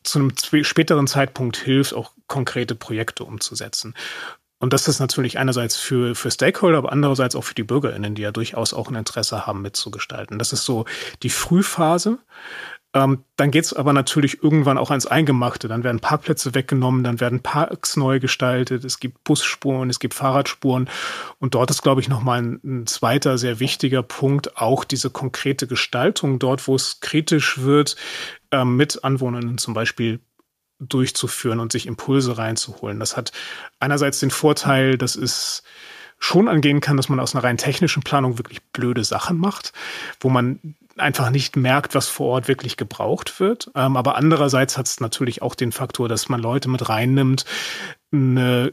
[0.02, 0.32] zu einem
[0.64, 3.94] späteren Zeitpunkt hilft, auch konkrete Projekte umzusetzen.
[4.62, 8.22] Und das ist natürlich einerseits für, für Stakeholder, aber andererseits auch für die BürgerInnen, die
[8.22, 10.38] ja durchaus auch ein Interesse haben, mitzugestalten.
[10.38, 10.84] Das ist so
[11.24, 12.20] die Frühphase.
[12.94, 15.66] Ähm, dann geht's aber natürlich irgendwann auch ans Eingemachte.
[15.66, 20.88] Dann werden Parkplätze weggenommen, dann werden Parks neu gestaltet, es gibt Busspuren, es gibt Fahrradspuren.
[21.40, 25.66] Und dort ist, glaube ich, nochmal ein, ein zweiter sehr wichtiger Punkt, auch diese konkrete
[25.66, 27.96] Gestaltung dort, wo es kritisch wird,
[28.52, 30.20] ähm, mit Anwohnern zum Beispiel
[30.88, 33.00] durchzuführen und sich Impulse reinzuholen.
[33.00, 33.32] Das hat
[33.80, 35.62] einerseits den Vorteil, dass es
[36.18, 39.72] schon angehen kann, dass man aus einer rein technischen Planung wirklich blöde Sachen macht,
[40.20, 43.70] wo man einfach nicht merkt, was vor Ort wirklich gebraucht wird.
[43.74, 47.44] Ähm, aber andererseits hat es natürlich auch den Faktor, dass man Leute mit reinnimmt.
[48.12, 48.72] Eine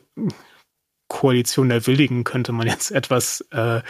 [1.08, 3.82] Koalition der Willigen könnte man jetzt etwas äh,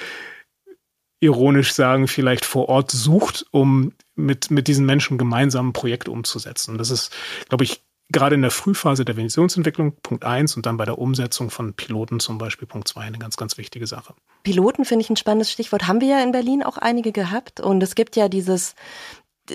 [1.19, 6.77] ironisch sagen, vielleicht vor Ort sucht, um mit, mit diesen Menschen gemeinsam ein Projekt umzusetzen.
[6.77, 7.13] Das ist,
[7.49, 11.49] glaube ich, gerade in der Frühphase der Visionsentwicklung, Punkt eins, und dann bei der Umsetzung
[11.49, 14.13] von Piloten zum Beispiel, Punkt zwei, eine ganz, ganz wichtige Sache.
[14.43, 15.87] Piloten finde ich ein spannendes Stichwort.
[15.87, 17.59] Haben wir ja in Berlin auch einige gehabt.
[17.59, 18.75] Und es gibt ja dieses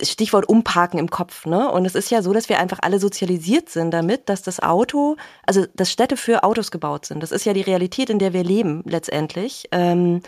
[0.03, 1.71] Stichwort Umparken im Kopf, ne?
[1.71, 5.17] Und es ist ja so, dass wir einfach alle sozialisiert sind damit, dass das Auto,
[5.47, 7.23] also dass Städte für Autos gebaut sind.
[7.23, 9.69] Das ist ja die Realität, in der wir leben letztendlich.
[9.71, 10.23] Ähm,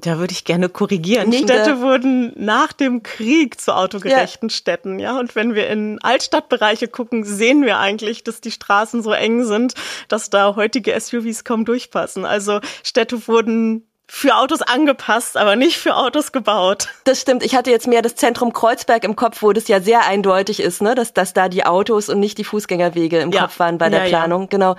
[0.00, 1.28] Da würde ich gerne korrigieren.
[1.28, 4.54] Nicht Städte wurden nach dem Krieg zu autogerechten ja.
[4.54, 5.18] Städten, ja.
[5.18, 9.74] Und wenn wir in Altstadtbereiche gucken, sehen wir eigentlich, dass die Straßen so eng sind,
[10.08, 12.24] dass da heutige SUVs kaum durchpassen.
[12.24, 16.88] Also Städte wurden für Autos angepasst, aber nicht für Autos gebaut.
[17.04, 17.42] Das stimmt.
[17.42, 20.82] Ich hatte jetzt mehr das Zentrum Kreuzberg im Kopf, wo das ja sehr eindeutig ist,
[20.82, 23.42] ne, dass, dass da die Autos und nicht die Fußgängerwege im ja.
[23.42, 24.42] Kopf waren bei der ja, Planung.
[24.42, 24.48] Ja.
[24.48, 24.76] Genau.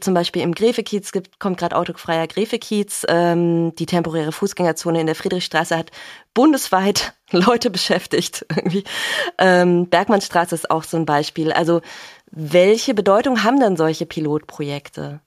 [0.00, 3.06] Zum Beispiel im Gräfekiez gibt, kommt gerade autofreier Gräfekiez.
[3.08, 5.90] Ähm, die temporäre Fußgängerzone in der Friedrichstraße hat
[6.34, 8.44] bundesweit Leute beschäftigt.
[8.54, 8.82] Irgendwie.
[9.38, 11.52] Ähm, Bergmannstraße ist auch so ein Beispiel.
[11.52, 11.80] Also
[12.32, 15.20] welche Bedeutung haben denn solche Pilotprojekte?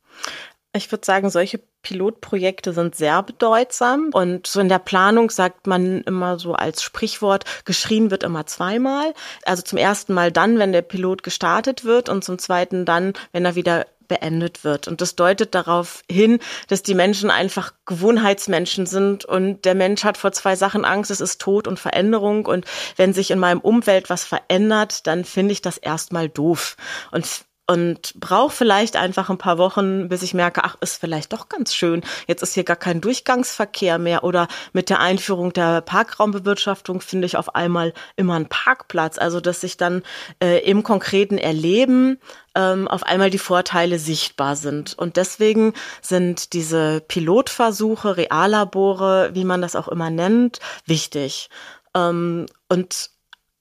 [0.78, 4.10] Ich würde sagen, solche Pilotprojekte sind sehr bedeutsam.
[4.14, 9.14] Und so in der Planung sagt man immer so als Sprichwort, geschrien wird immer zweimal.
[9.46, 13.46] Also zum ersten Mal dann, wenn der Pilot gestartet wird und zum zweiten dann, wenn
[13.46, 14.88] er wieder beendet wird.
[14.88, 20.18] Und das deutet darauf hin, dass die Menschen einfach Gewohnheitsmenschen sind und der Mensch hat
[20.18, 24.10] vor zwei Sachen Angst, es ist Tod und Veränderung und wenn sich in meinem Umfeld
[24.10, 26.78] was verändert, dann finde ich das erstmal doof.
[27.12, 31.50] Und und brauche vielleicht einfach ein paar Wochen, bis ich merke, ach, ist vielleicht doch
[31.50, 32.02] ganz schön.
[32.26, 37.36] Jetzt ist hier gar kein Durchgangsverkehr mehr oder mit der Einführung der Parkraumbewirtschaftung finde ich
[37.36, 39.18] auf einmal immer einen Parkplatz.
[39.18, 40.04] Also dass sich dann
[40.42, 42.20] äh, im konkreten Erleben
[42.56, 44.98] ähm, auf einmal die Vorteile sichtbar sind.
[44.98, 51.50] Und deswegen sind diese Pilotversuche, Reallabore, wie man das auch immer nennt, wichtig.
[51.94, 53.10] Ähm, und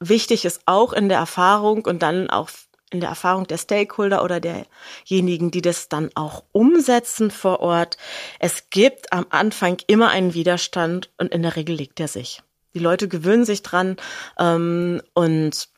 [0.01, 2.49] wichtig ist auch in der Erfahrung und dann auch
[2.91, 7.97] in der Erfahrung der Stakeholder oder derjenigen, die das dann auch umsetzen vor Ort.
[8.39, 12.43] Es gibt am Anfang immer einen Widerstand und in der Regel legt er sich.
[12.75, 13.97] Die Leute gewöhnen sich dran
[14.39, 15.69] ähm, und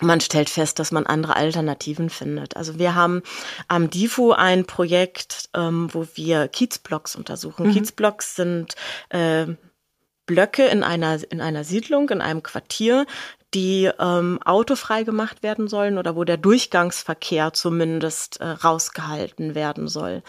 [0.00, 2.56] man stellt fest, dass man andere Alternativen findet.
[2.56, 3.22] Also wir haben
[3.68, 7.68] am DIFU ein Projekt, ähm, wo wir Kiezblocks untersuchen.
[7.68, 7.72] Mhm.
[7.72, 8.74] Kiezblocks sind
[9.10, 9.46] äh,
[10.26, 13.06] Blöcke in einer, in einer Siedlung, in einem Quartier,
[13.54, 20.22] die ähm, autofrei gemacht werden sollen oder wo der Durchgangsverkehr zumindest äh, rausgehalten werden soll.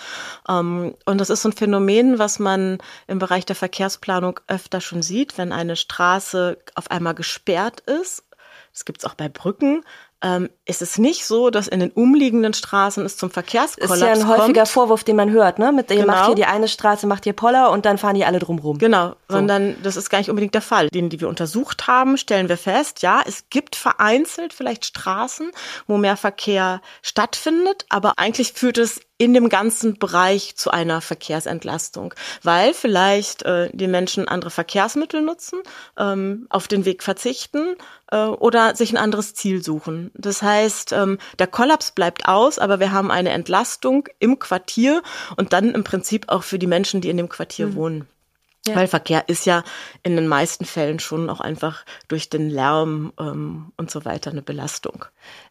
[0.48, 5.02] Ähm, und das ist so ein Phänomen, was man im Bereich der Verkehrsplanung öfter schon
[5.02, 8.24] sieht, wenn eine Straße auf einmal gesperrt ist.
[8.72, 9.84] Das gibt es auch bei Brücken
[10.22, 14.12] ähm, ist es nicht so, dass in den umliegenden Straßen es zum Verkehrskollaps kommt.
[14.12, 15.72] Ist ja ein häufiger Vorwurf, den man hört, ne?
[15.72, 16.14] Mit, ihr genau.
[16.14, 18.78] macht hier die eine Straße, macht hier Poller und dann fahren die alle drumrum.
[18.78, 19.36] Genau, so.
[19.36, 20.88] sondern das ist gar nicht unbedingt der Fall.
[20.90, 25.52] Den, die wir untersucht haben, stellen wir fest, ja, es gibt vereinzelt vielleicht Straßen,
[25.86, 32.14] wo mehr Verkehr stattfindet, aber eigentlich führt es in dem ganzen Bereich zu einer Verkehrsentlastung,
[32.44, 35.60] weil vielleicht äh, die Menschen andere Verkehrsmittel nutzen,
[35.98, 37.76] ähm, auf den Weg verzichten
[38.12, 40.12] äh, oder sich ein anderes Ziel suchen.
[40.16, 45.02] Das heißt, ähm, der Kollaps bleibt aus, aber wir haben eine Entlastung im Quartier
[45.38, 47.76] und dann im Prinzip auch für die Menschen, die in dem Quartier mhm.
[47.76, 48.08] wohnen.
[48.68, 48.76] Ja.
[48.76, 49.64] Weil Verkehr ist ja
[50.02, 54.42] in den meisten Fällen schon auch einfach durch den Lärm ähm, und so weiter eine
[54.42, 55.06] Belastung.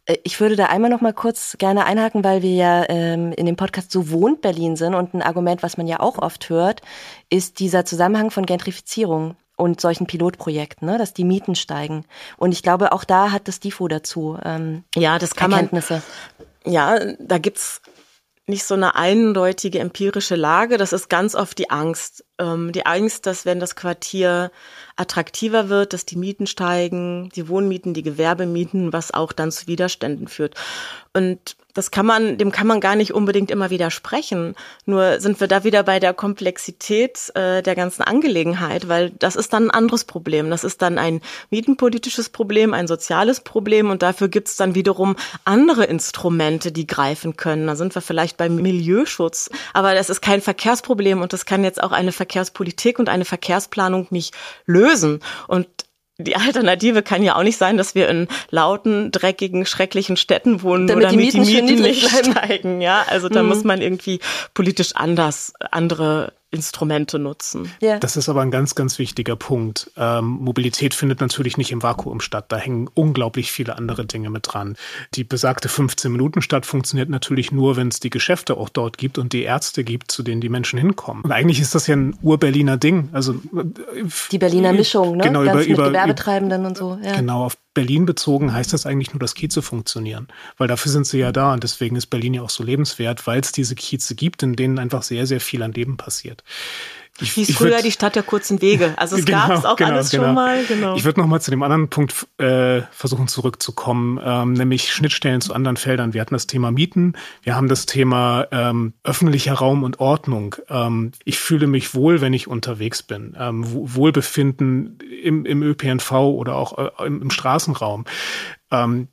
[0.07, 3.47] Äh, ich würde da einmal noch mal kurz gerne einhaken, weil wir ja ähm, in
[3.47, 6.83] dem Podcast so wohnt Berlin sind und ein Argument, was man ja auch oft hört,
[7.31, 12.05] ist dieser Zusammenhang von Gentrifizierung und solchen Pilotprojekten, ne, dass die Mieten steigen.
[12.37, 16.03] Und ich glaube, auch da hat das DIFO dazu ähm, ja, das kann Erkenntnisse.
[16.65, 17.81] Man, ja, da gibt's
[18.47, 20.77] nicht so eine eindeutige empirische Lage.
[20.77, 22.25] Das ist ganz oft die Angst.
[22.39, 24.51] Ähm, die Angst, dass wenn das Quartier
[24.97, 30.29] attraktiver wird, dass die Mieten steigen, die Wohnmieten, die Gewerbemieten, was auch dann zu Widerständen
[30.29, 30.57] führt.
[31.15, 34.55] Und das kann man, dem kann man gar nicht unbedingt immer widersprechen.
[34.87, 39.53] Nur sind wir da wieder bei der Komplexität äh, der ganzen Angelegenheit, weil das ist
[39.53, 40.51] dann ein anderes Problem.
[40.51, 45.85] Das ist dann ein mietenpolitisches Problem, ein soziales Problem und dafür gibt's dann wiederum andere
[45.85, 47.67] Instrumente, die greifen können.
[47.67, 49.51] Da sind wir vielleicht beim Milieuschutz.
[49.73, 54.07] Aber das ist kein Verkehrsproblem und das kann jetzt auch eine Verkehrspolitik und eine Verkehrsplanung
[54.11, 54.33] nicht
[54.67, 55.21] lösen.
[55.49, 55.67] Und
[56.19, 60.87] die Alternative kann ja auch nicht sein, dass wir in lauten, dreckigen, schrecklichen Städten wohnen,
[60.87, 62.81] damit, damit die Mieten, die Mieten nicht steigen.
[62.81, 63.49] Ja, also da mhm.
[63.49, 64.21] muss man irgendwie
[64.55, 67.71] politisch anders andere Instrumente nutzen.
[67.81, 67.99] Ja.
[67.99, 69.91] Das ist aber ein ganz, ganz wichtiger Punkt.
[69.97, 72.47] Ähm, Mobilität findet natürlich nicht im Vakuum statt.
[72.49, 74.77] Da hängen unglaublich viele andere Dinge mit dran.
[75.15, 79.43] Die besagte 15-Minuten-Stadt funktioniert natürlich nur, wenn es die Geschäfte auch dort gibt und die
[79.43, 81.25] Ärzte gibt, zu denen die Menschen hinkommen.
[81.25, 83.09] Und eigentlich ist das ja ein Ur-Berliner Ding.
[83.13, 85.25] Also äh, die Berliner Mischung, ne?
[85.25, 86.99] Genau, Ganz über, mit Gewerbetreibenden und so.
[87.03, 87.17] Ja.
[87.17, 90.29] Genau, auf Berlin bezogen heißt das eigentlich nur, dass Kieze funktionieren.
[90.57, 93.41] Weil dafür sind sie ja da und deswegen ist Berlin ja auch so lebenswert, weil
[93.41, 96.45] es diese Kieze gibt, in denen einfach sehr, sehr viel an Leben passiert.
[97.21, 98.95] Ich, hieß ich früher würd, die Stadt der kurzen Wege.
[98.97, 100.25] Also es genau, gab es auch genau, alles genau.
[100.25, 100.65] schon mal.
[100.65, 100.97] Genau.
[100.97, 105.55] Ich würde noch mal zu dem anderen Punkt äh, versuchen zurückzukommen, ähm, nämlich Schnittstellen zu
[105.55, 106.13] anderen Feldern.
[106.13, 110.57] Wir hatten das Thema Mieten, wir haben das Thema ähm, öffentlicher Raum und Ordnung.
[110.69, 113.37] Ähm, ich fühle mich wohl, wenn ich unterwegs bin.
[113.39, 118.07] Ähm, Wohlbefinden im, im ÖPNV oder auch äh, im, im Straßenraum.
[118.73, 119.09] Ähm,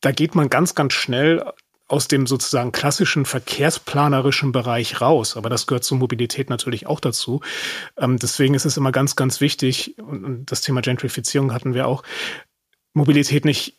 [0.00, 1.44] da geht man ganz, ganz schnell
[1.88, 5.36] aus dem sozusagen klassischen verkehrsplanerischen Bereich raus.
[5.36, 7.40] Aber das gehört zur Mobilität natürlich auch dazu.
[7.96, 12.02] Ähm, deswegen ist es immer ganz, ganz wichtig, und, das Thema Gentrifizierung hatten wir auch,
[12.92, 13.74] Mobilität nicht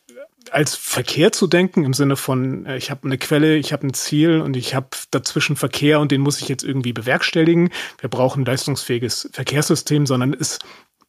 [0.50, 3.92] als Verkehr zu denken, im Sinne von, äh, ich habe eine Quelle, ich habe ein
[3.92, 7.70] Ziel und ich habe dazwischen Verkehr und den muss ich jetzt irgendwie bewerkstelligen.
[8.00, 10.58] Wir brauchen ein leistungsfähiges Verkehrssystem, sondern es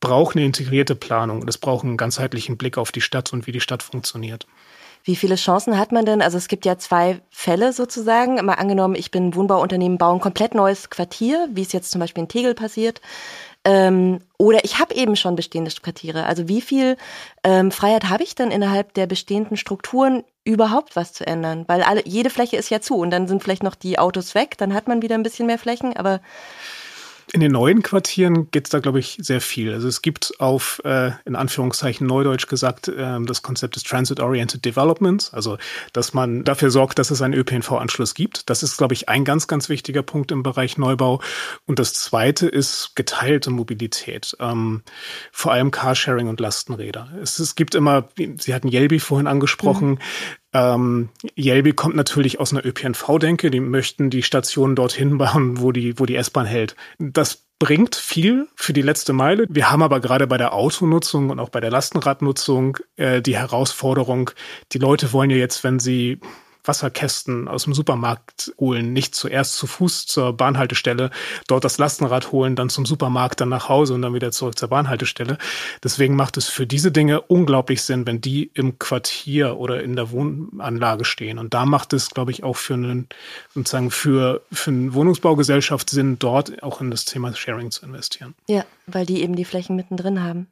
[0.02, 3.52] braucht eine integrierte Planung und es braucht einen ganzheitlichen Blick auf die Stadt und wie
[3.52, 4.48] die Stadt funktioniert.
[5.10, 6.22] Wie viele Chancen hat man denn?
[6.22, 8.36] Also es gibt ja zwei Fälle sozusagen.
[8.46, 12.22] Mal angenommen, ich bin Wohnbauunternehmen, baue ein komplett neues Quartier, wie es jetzt zum Beispiel
[12.22, 13.02] in Tegel passiert.
[13.66, 16.28] Ähm, oder ich habe eben schon bestehende Quartiere.
[16.28, 16.96] Also wie viel
[17.44, 21.66] ähm, Freiheit habe ich dann innerhalb der bestehenden Strukturen überhaupt was zu ändern?
[21.66, 24.60] Weil alle, jede Fläche ist ja zu und dann sind vielleicht noch die Autos weg,
[24.60, 26.22] dann hat man wieder ein bisschen mehr Flächen, aber
[27.32, 29.74] in den neuen Quartieren geht es da, glaube ich, sehr viel.
[29.74, 35.34] Also es gibt auf, äh, in Anführungszeichen neudeutsch gesagt, äh, das Konzept des Transit-Oriented Developments,
[35.34, 35.58] also
[35.94, 38.50] dass man dafür sorgt, dass es einen ÖPNV-Anschluss gibt.
[38.50, 41.22] Das ist, glaube ich, ein ganz, ganz wichtiger Punkt im Bereich Neubau.
[41.66, 44.82] Und das Zweite ist geteilte Mobilität, ähm,
[45.32, 47.10] vor allem Carsharing und Lastenräder.
[47.22, 50.00] Es, es gibt immer, Sie hatten Yelby vorhin angesprochen, mhm.
[50.54, 53.52] Ähm, Yelby kommt natürlich aus einer ÖPNV-Denke.
[53.52, 56.76] Die möchten die Stationen dorthin bauen, wo die, wo die S-Bahn hält.
[56.98, 59.46] Das bringt viel für die letzte Meile.
[59.50, 64.32] Wir haben aber gerade bei der Autonutzung und auch bei der Lastenradnutzung äh, die Herausforderung,
[64.72, 66.20] die Leute wollen ja jetzt, wenn sie
[66.64, 71.10] Wasserkästen aus dem Supermarkt holen, nicht zuerst zu Fuß zur Bahnhaltestelle,
[71.48, 74.70] dort das Lastenrad holen, dann zum Supermarkt, dann nach Hause und dann wieder zurück zur
[74.70, 75.38] Bahnhaltestelle.
[75.84, 80.12] Deswegen macht es für diese Dinge unglaublich Sinn, wenn die im Quartier oder in der
[80.12, 81.40] Wohnanlage stehen.
[81.40, 83.08] Und da macht es, glaube ich, auch für einen,
[83.54, 88.36] sozusagen für, für eine Wohnungsbaugesellschaft Sinn, dort auch in das Thema Sharing zu investieren.
[88.48, 90.48] Ja, weil die eben die Flächen mittendrin haben.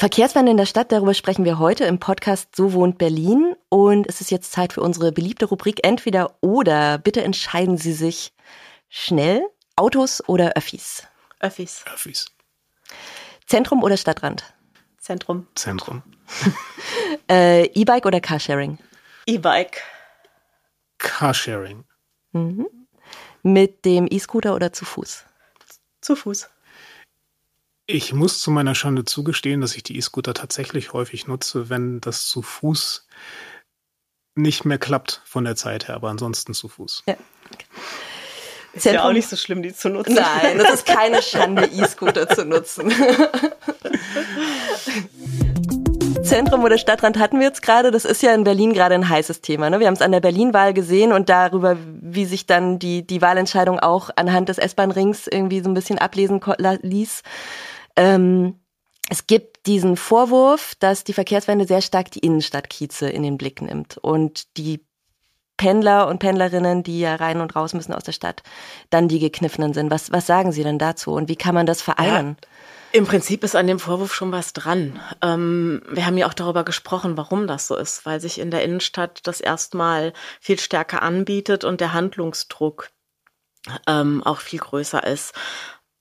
[0.00, 3.54] Verkehrswende in der Stadt, darüber sprechen wir heute im Podcast So wohnt Berlin.
[3.68, 6.96] Und es ist jetzt Zeit für unsere beliebte Rubrik Entweder oder.
[6.96, 8.32] Bitte entscheiden Sie sich
[8.88, 9.42] schnell.
[9.76, 11.06] Autos oder Öffis?
[11.40, 11.84] Öffis.
[11.92, 12.32] Öffis.
[13.44, 14.54] Zentrum oder Stadtrand?
[14.96, 15.46] Zentrum.
[15.54, 16.02] Zentrum.
[17.30, 18.78] äh, E-Bike oder Carsharing?
[19.26, 19.82] E-Bike.
[20.96, 21.84] Carsharing.
[22.32, 22.66] Mhm.
[23.42, 25.26] Mit dem E-Scooter oder zu Fuß?
[26.00, 26.48] Zu Fuß.
[27.92, 32.26] Ich muss zu meiner Schande zugestehen, dass ich die E-Scooter tatsächlich häufig nutze, wenn das
[32.26, 33.08] zu Fuß
[34.36, 37.02] nicht mehr klappt von der Zeit her, aber ansonsten zu Fuß.
[37.08, 37.16] Ja.
[37.52, 37.66] Okay.
[38.72, 39.02] Ist Zentrum.
[39.02, 40.14] ja auch nicht so schlimm, die zu nutzen.
[40.14, 42.92] Nein, das ist keine Schande, E-Scooter zu nutzen.
[46.22, 47.90] Zentrum oder Stadtrand hatten wir jetzt gerade.
[47.90, 49.68] Das ist ja in Berlin gerade ein heißes Thema.
[49.68, 49.80] Ne?
[49.80, 53.80] Wir haben es an der Berlin-Wahl gesehen und darüber, wie sich dann die, die Wahlentscheidung
[53.80, 56.40] auch anhand des S-Bahn-Rings irgendwie so ein bisschen ablesen
[56.82, 57.22] ließ.
[58.00, 58.58] Ähm,
[59.10, 63.98] es gibt diesen Vorwurf, dass die Verkehrswende sehr stark die Innenstadtkieze in den Blick nimmt
[63.98, 64.86] und die
[65.58, 68.42] Pendler und Pendlerinnen, die ja rein und raus müssen aus der Stadt,
[68.88, 69.90] dann die gekniffenen sind.
[69.90, 72.38] Was, was sagen Sie denn dazu und wie kann man das vereinen?
[72.40, 72.48] Ja.
[72.92, 74.98] Im Prinzip ist an dem Vorwurf schon was dran.
[75.20, 78.64] Ähm, wir haben ja auch darüber gesprochen, warum das so ist, weil sich in der
[78.64, 82.88] Innenstadt das erstmal viel stärker anbietet und der Handlungsdruck
[83.86, 85.34] ähm, auch viel größer ist.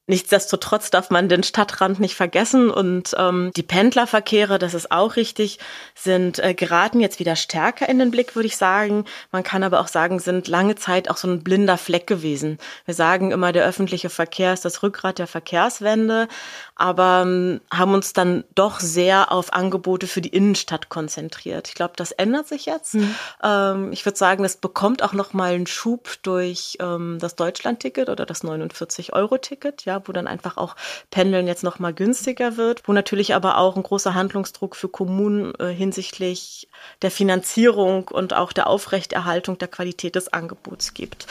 [0.10, 5.60] Nichtsdestotrotz darf man den Stadtrand nicht vergessen und ähm, die Pendlerverkehre, das ist auch richtig,
[5.94, 9.06] sind äh, geraten jetzt wieder stärker in den Blick, würde ich sagen.
[9.32, 12.58] Man kann aber auch sagen, sind lange Zeit auch so ein blinder Fleck gewesen.
[12.86, 16.28] Wir sagen immer, der öffentliche Verkehr ist das Rückgrat der Verkehrswende,
[16.74, 21.68] aber ähm, haben uns dann doch sehr auf Angebote für die Innenstadt konzentriert.
[21.68, 22.96] Ich glaube, das ändert sich jetzt.
[22.96, 23.16] Mhm.
[23.44, 28.10] Ähm, ich würde sagen, das bekommt auch noch mal einen Schub durch ähm, das Deutschlandticket
[28.10, 30.76] oder das 49-Euro-Ticket, ja, wo dann einfach auch
[31.12, 35.54] Pendeln jetzt noch mal günstiger wird, wo natürlich aber auch ein großer Handlungsdruck für Kommunen
[35.60, 36.68] äh, hinsichtlich
[37.02, 41.28] der Finanzierung und auch der Aufrechterhaltung der Qualität des Angebots gibt.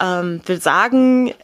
[0.00, 1.34] Ähm, wir sagen,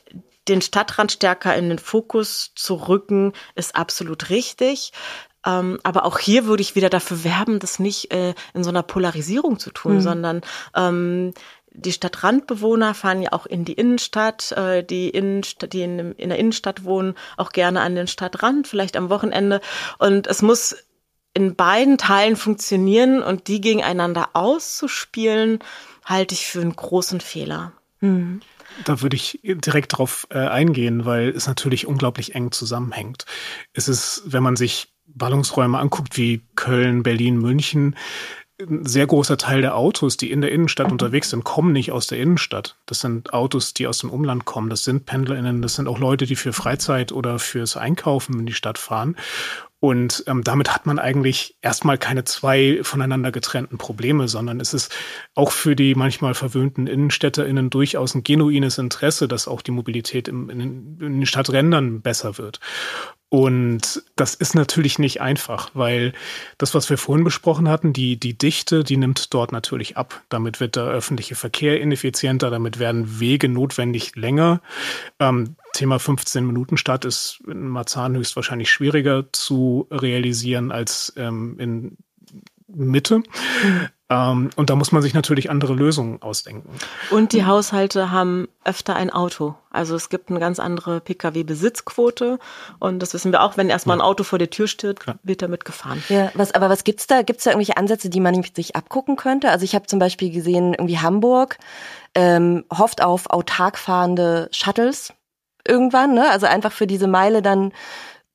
[0.48, 4.92] den Stadtrand stärker in den Fokus zu rücken, ist absolut richtig.
[5.46, 8.82] Ähm, aber auch hier würde ich wieder dafür werben, das nicht äh, in so einer
[8.82, 10.00] Polarisierung zu tun, mhm.
[10.00, 10.40] sondern
[10.74, 11.34] ähm,
[11.76, 16.38] die Stadtrandbewohner fahren ja auch in die Innenstadt, äh, die, Innenstadt, die in, in der
[16.38, 19.60] Innenstadt wohnen, auch gerne an den Stadtrand, vielleicht am Wochenende.
[19.98, 20.76] Und es muss
[21.34, 25.58] in beiden Teilen funktionieren und die gegeneinander auszuspielen,
[26.04, 27.72] halte ich für einen großen Fehler.
[28.00, 28.42] Mhm.
[28.84, 33.24] da würde ich direkt drauf äh, eingehen, weil es natürlich unglaublich eng zusammenhängt.
[33.72, 37.96] Es ist, wenn man sich Ballungsräume anguckt wie Köln, Berlin, München,
[38.60, 42.06] ein sehr großer Teil der Autos, die in der Innenstadt unterwegs sind, kommen nicht aus
[42.06, 42.76] der Innenstadt.
[42.86, 44.70] Das sind Autos, die aus dem Umland kommen.
[44.70, 45.60] Das sind PendlerInnen.
[45.60, 49.16] Das sind auch Leute, die für Freizeit oder fürs Einkaufen in die Stadt fahren.
[49.78, 54.90] Und ähm, damit hat man eigentlich erstmal keine zwei voneinander getrennten Probleme, sondern es ist
[55.34, 60.48] auch für die manchmal verwöhnten InnenstädterInnen durchaus ein genuines Interesse, dass auch die Mobilität im,
[60.48, 62.58] in, in den Stadträndern besser wird.
[63.28, 66.12] Und das ist natürlich nicht einfach, weil
[66.58, 70.22] das, was wir vorhin besprochen hatten, die, die Dichte, die nimmt dort natürlich ab.
[70.28, 74.60] Damit wird der öffentliche Verkehr ineffizienter, damit werden Wege notwendig länger.
[75.18, 81.96] Ähm, Thema 15 Minuten Stadt ist in Marzahn höchstwahrscheinlich schwieriger zu realisieren als ähm, in
[82.68, 83.22] Mitte.
[84.08, 86.70] Ähm, und da muss man sich natürlich andere Lösungen ausdenken.
[87.10, 89.56] Und die Haushalte haben öfter ein Auto.
[89.70, 92.38] Also es gibt eine ganz andere Pkw-Besitzquote.
[92.78, 95.18] Und das wissen wir auch, wenn erstmal ein Auto vor der Tür steht, Klar.
[95.24, 96.02] wird damit gefahren.
[96.08, 97.22] Ja, was, aber was gibt's da?
[97.22, 99.50] Gibt's da irgendwelche Ansätze, die man sich abgucken könnte?
[99.50, 101.58] Also ich habe zum Beispiel gesehen, irgendwie Hamburg
[102.14, 105.12] ähm, hofft auf autark fahrende Shuttles
[105.66, 106.30] irgendwann, ne?
[106.30, 107.72] Also einfach für diese Meile dann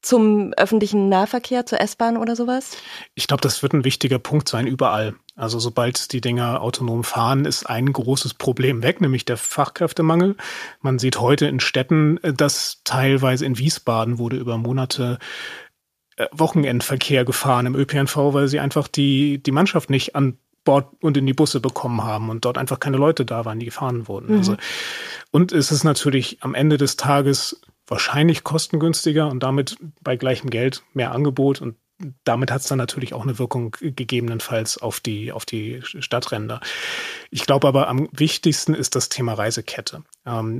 [0.01, 2.75] zum öffentlichen Nahverkehr, zur S-Bahn oder sowas?
[3.15, 5.15] Ich glaube, das wird ein wichtiger Punkt sein überall.
[5.35, 10.35] Also sobald die Dinger autonom fahren, ist ein großes Problem weg, nämlich der Fachkräftemangel.
[10.81, 15.19] Man sieht heute in Städten, äh, dass teilweise in Wiesbaden wurde über Monate
[16.17, 21.17] äh, Wochenendverkehr gefahren im ÖPNV, weil sie einfach die, die Mannschaft nicht an Bord und
[21.17, 24.31] in die Busse bekommen haben und dort einfach keine Leute da waren, die gefahren wurden.
[24.31, 24.37] Mhm.
[24.37, 24.57] Also,
[25.31, 30.83] und es ist natürlich am Ende des Tages wahrscheinlich kostengünstiger und damit bei gleichem Geld
[30.93, 31.75] mehr Angebot und
[32.23, 36.61] damit hat es dann natürlich auch eine Wirkung gegebenenfalls auf die, auf die Stadtränder.
[37.29, 40.03] Ich glaube aber am wichtigsten ist das Thema Reisekette.
[40.25, 40.59] Ähm,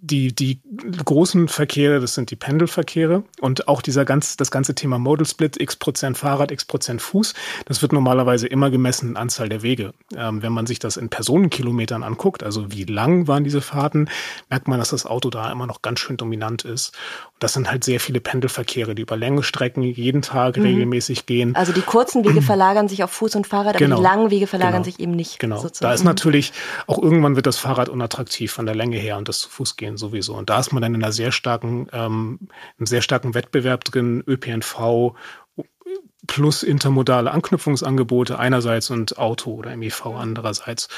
[0.00, 0.60] die, die
[1.04, 5.60] großen Verkehre, das sind die Pendelverkehre und auch dieser ganz, das ganze Thema Modal Split,
[5.60, 9.92] x Prozent Fahrrad, x Prozent Fuß, das wird normalerweise immer gemessen in Anzahl der Wege.
[10.16, 14.08] Ähm, wenn man sich das in Personenkilometern anguckt, also wie lang waren diese Fahrten,
[14.50, 16.94] merkt man, dass das Auto da immer noch ganz schön dominant ist.
[17.34, 20.62] Und das sind halt sehr viele Pendelverkehre, die über Länge Strecken jeden Tag mhm.
[20.74, 21.54] Regelmäßig gehen.
[21.54, 23.96] Also die kurzen Wege verlagern sich auf Fuß und Fahrrad, aber genau.
[23.96, 24.84] die langen Wege verlagern genau.
[24.84, 25.38] sich eben nicht.
[25.38, 25.56] Genau.
[25.56, 25.88] Sozusagen.
[25.88, 26.52] Da ist natürlich,
[26.86, 29.96] auch irgendwann wird das Fahrrad unattraktiv von der Länge her und das zu Fuß gehen
[29.96, 30.34] sowieso.
[30.34, 32.48] Und da ist man dann in einer sehr starken, ähm,
[32.78, 35.14] einem sehr starken Wettbewerb drin, ÖPNV
[36.26, 40.88] plus intermodale Anknüpfungsangebote einerseits und Auto oder MEV andererseits.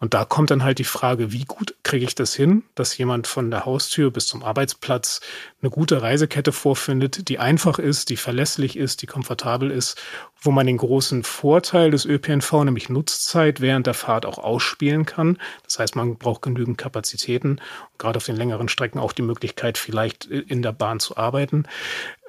[0.00, 3.26] Und da kommt dann halt die Frage, wie gut kriege ich das hin, dass jemand
[3.26, 5.20] von der Haustür bis zum Arbeitsplatz
[5.60, 10.00] eine gute Reisekette vorfindet, die einfach ist, die verlässlich ist, die komfortabel ist,
[10.40, 15.38] wo man den großen Vorteil des ÖPNV, nämlich Nutzzeit während der Fahrt auch ausspielen kann.
[15.62, 17.60] Das heißt, man braucht genügend Kapazitäten
[18.02, 21.66] gerade auf den längeren Strecken auch die Möglichkeit, vielleicht in der Bahn zu arbeiten.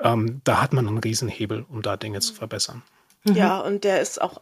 [0.01, 2.83] Ähm, da hat man einen Riesenhebel, um da Dinge zu verbessern.
[3.23, 4.41] Ja, und der ist auch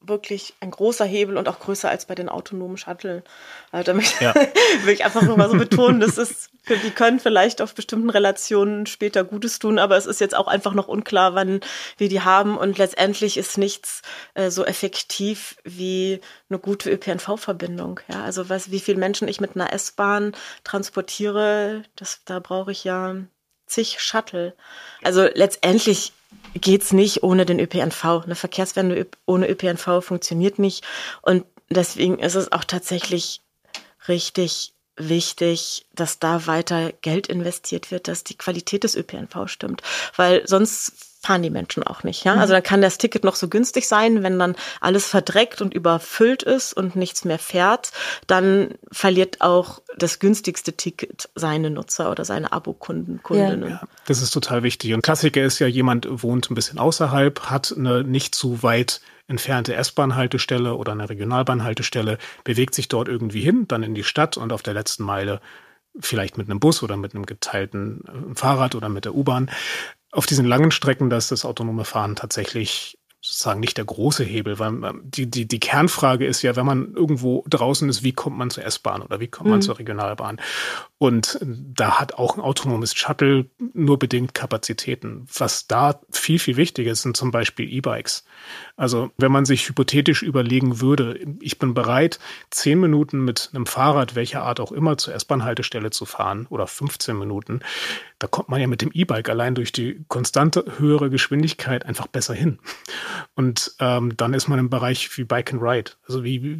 [0.00, 3.24] wirklich ein großer Hebel und auch größer als bei den autonomen Shuttle.
[3.72, 4.32] Also damit ja.
[4.84, 8.86] will ich einfach nur mal so betonen, das ist, die können vielleicht auf bestimmten Relationen
[8.86, 11.60] später Gutes tun, aber es ist jetzt auch einfach noch unklar, wann
[11.96, 14.02] wir die haben und letztendlich ist nichts
[14.34, 17.98] äh, so effektiv wie eine gute ÖPNV-Verbindung.
[18.08, 20.32] Ja, also was, wie viele Menschen ich mit einer S-Bahn
[20.62, 23.16] transportiere, das, da brauche ich ja
[23.66, 24.54] zig Shuttle.
[25.02, 26.12] Also letztendlich
[26.54, 28.04] geht's nicht ohne den ÖPNV.
[28.24, 30.84] Eine Verkehrswende ohne ÖPNV funktioniert nicht.
[31.22, 33.40] Und deswegen ist es auch tatsächlich
[34.08, 39.82] richtig wichtig, dass da weiter Geld investiert wird, dass die Qualität des ÖPNV stimmt.
[40.16, 42.24] Weil sonst fahren die Menschen auch nicht.
[42.24, 42.34] Ja?
[42.34, 46.42] Also dann kann das Ticket noch so günstig sein, wenn dann alles verdreckt und überfüllt
[46.42, 47.90] ist und nichts mehr fährt,
[48.26, 53.70] dann verliert auch das günstigste Ticket seine Nutzer oder seine Abokunden, Kundinnen.
[53.70, 53.80] Ja.
[54.06, 54.94] das ist total wichtig.
[54.94, 59.74] Und Klassiker ist ja, jemand wohnt ein bisschen außerhalb, hat eine nicht zu weit entfernte
[59.74, 64.62] S-Bahn-Haltestelle oder eine Regionalbahn-Haltestelle, bewegt sich dort irgendwie hin, dann in die Stadt und auf
[64.62, 65.40] der letzten Meile
[66.00, 69.50] vielleicht mit einem Bus oder mit einem geteilten äh, Fahrrad oder mit der U-Bahn
[70.12, 74.58] auf diesen langen Strecken, da ist das autonome Fahren tatsächlich sozusagen nicht der große Hebel,
[74.58, 78.38] weil ähm, die, die, die Kernfrage ist ja, wenn man irgendwo draußen ist, wie kommt
[78.38, 79.62] man zur S-Bahn oder wie kommt man mhm.
[79.62, 80.40] zur Regionalbahn?
[80.98, 85.28] Und da hat auch ein autonomes Shuttle nur bedingt Kapazitäten.
[85.32, 88.24] Was da viel, viel wichtiger ist, sind zum Beispiel E-Bikes.
[88.76, 92.18] Also wenn man sich hypothetisch überlegen würde, ich bin bereit,
[92.50, 97.16] zehn Minuten mit einem Fahrrad, welcher Art auch immer, zur S-Bahn-Haltestelle zu fahren oder 15
[97.16, 97.60] Minuten,
[98.18, 102.34] da kommt man ja mit dem E-Bike allein durch die konstante höhere Geschwindigkeit einfach besser
[102.34, 102.58] hin.
[103.36, 105.92] Und ähm, dann ist man im Bereich wie Bike and Ride.
[106.08, 106.58] Also wie,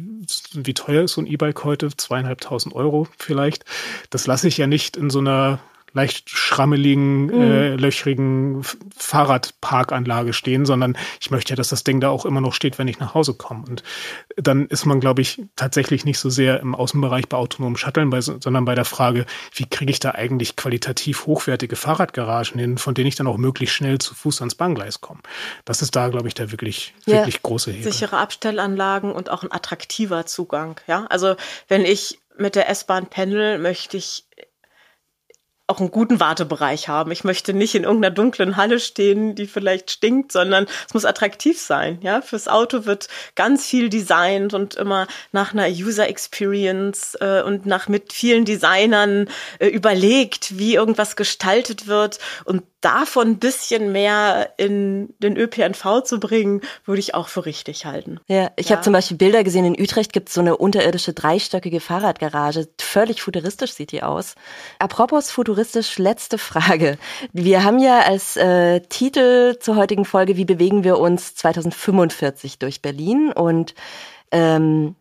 [0.53, 1.89] wie teuer ist so ein E-Bike heute?
[1.95, 3.65] Zweieinhalbtausend Euro vielleicht.
[4.09, 5.59] Das lasse ich ja nicht in so einer
[5.93, 7.41] leicht schrammeligen, mhm.
[7.41, 8.61] äh, löchrigen
[8.95, 12.87] Fahrradparkanlage stehen, sondern ich möchte ja, dass das Ding da auch immer noch steht, wenn
[12.87, 13.65] ich nach Hause komme.
[13.67, 13.81] Und
[14.35, 18.21] dann ist man, glaube ich, tatsächlich nicht so sehr im Außenbereich bei autonomen Shuttlen, bei,
[18.21, 19.25] sondern bei der Frage,
[19.55, 23.75] wie kriege ich da eigentlich qualitativ hochwertige Fahrradgaragen hin, von denen ich dann auch möglichst
[23.75, 25.21] schnell zu Fuß ans Bahngleis komme.
[25.65, 27.91] Das ist da, glaube ich, der wirklich, ja, wirklich große Hebel.
[27.91, 30.79] Sichere Abstellanlagen und auch ein attraktiver Zugang.
[30.87, 31.35] Ja, also
[31.67, 34.25] wenn ich mit der S-Bahn pendel, möchte ich
[35.69, 37.11] auch einen guten Wartebereich haben.
[37.11, 41.61] Ich möchte nicht in irgendeiner dunklen Halle stehen, die vielleicht stinkt, sondern es muss attraktiv
[41.61, 41.99] sein.
[42.01, 47.67] Ja, fürs Auto wird ganz viel designt und immer nach einer User Experience äh, und
[47.67, 49.29] nach mit vielen Designern
[49.59, 56.19] äh, überlegt, wie irgendwas gestaltet wird und davon ein bisschen mehr in den ÖPNV zu
[56.19, 58.19] bringen, würde ich auch für richtig halten.
[58.27, 58.75] Ja, ich ja.
[58.75, 62.69] habe zum Beispiel Bilder gesehen, in Utrecht gibt es so eine unterirdische dreistöckige Fahrradgarage.
[62.79, 64.35] Völlig futuristisch sieht die aus.
[64.79, 66.97] Apropos futuristisch, letzte Frage.
[67.33, 72.81] Wir haben ja als äh, Titel zur heutigen Folge, wie bewegen wir uns 2045 durch
[72.81, 73.31] Berlin?
[73.31, 73.75] Und
[74.31, 74.95] ähm,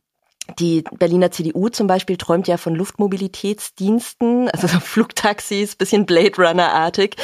[0.59, 7.17] die Berliner CDU zum Beispiel träumt ja von Luftmobilitätsdiensten, also so Flugtaxis, bisschen Blade Runner-artig.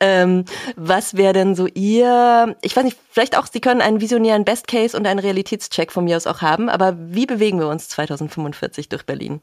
[0.00, 0.44] Ähm,
[0.76, 4.68] was wäre denn so Ihr, ich weiß nicht, vielleicht auch, Sie können einen visionären Best
[4.68, 8.88] Case und einen Realitätscheck von mir aus auch haben, aber wie bewegen wir uns 2045
[8.88, 9.40] durch Berlin?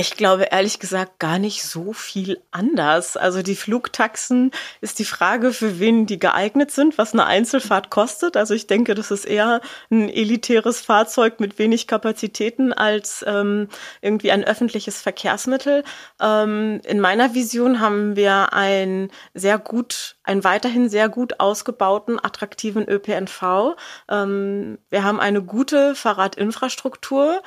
[0.00, 3.18] Ich glaube ehrlich gesagt gar nicht so viel anders.
[3.18, 8.34] Also die Flugtaxen ist die Frage, für wen die geeignet sind, was eine Einzelfahrt kostet.
[8.34, 13.68] Also ich denke, das ist eher ein elitäres Fahrzeug mit wenig Kapazitäten als ähm,
[14.00, 15.84] irgendwie ein öffentliches Verkehrsmittel.
[16.18, 22.88] Ähm, in meiner Vision haben wir ein sehr gut, einen weiterhin sehr gut ausgebauten, attraktiven
[22.88, 23.76] ÖPNV.
[24.08, 27.42] Ähm, wir haben eine gute Fahrradinfrastruktur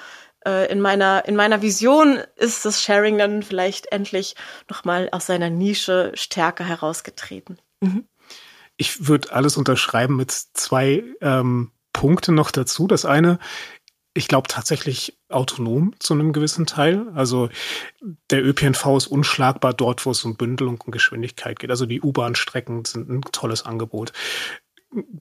[0.45, 4.35] äh, in meiner, in meiner Vision ist das Sharing dann vielleicht endlich
[4.69, 7.59] nochmal aus seiner Nische stärker herausgetreten.
[7.81, 8.07] Mhm.
[8.77, 12.87] Ich würde alles unterschreiben mit zwei ähm, Punkten noch dazu.
[12.87, 13.37] Das eine,
[14.13, 17.07] ich glaube tatsächlich autonom zu einem gewissen Teil.
[17.15, 17.49] Also
[18.29, 21.69] der ÖPNV ist unschlagbar dort, wo es um Bündelung und Geschwindigkeit geht.
[21.69, 24.11] Also die U-Bahn-Strecken sind ein tolles Angebot.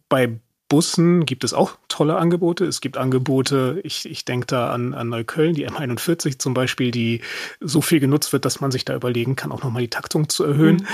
[0.09, 0.41] Bei
[0.73, 2.65] Bussen gibt es auch tolle Angebote.
[2.65, 7.21] Es gibt Angebote, ich, ich denke da an, an Neukölln, die M41 zum Beispiel, die
[7.61, 10.45] so viel genutzt wird, dass man sich da überlegen kann, auch nochmal die Taktung zu
[10.45, 10.77] erhöhen.
[10.77, 10.87] Mhm.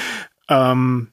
[0.49, 1.09] Ähm,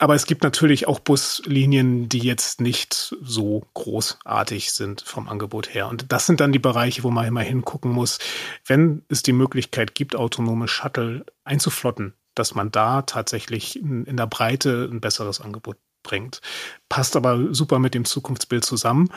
[0.00, 5.86] aber es gibt natürlich auch Buslinien, die jetzt nicht so großartig sind vom Angebot her.
[5.86, 8.18] Und das sind dann die Bereiche, wo man immer hingucken muss,
[8.66, 14.26] wenn es die Möglichkeit gibt, autonome Shuttle einzuflotten, dass man da tatsächlich in, in der
[14.26, 16.40] Breite ein besseres Angebot bringt.
[16.88, 19.08] Passt aber super mit dem Zukunftsbild zusammen.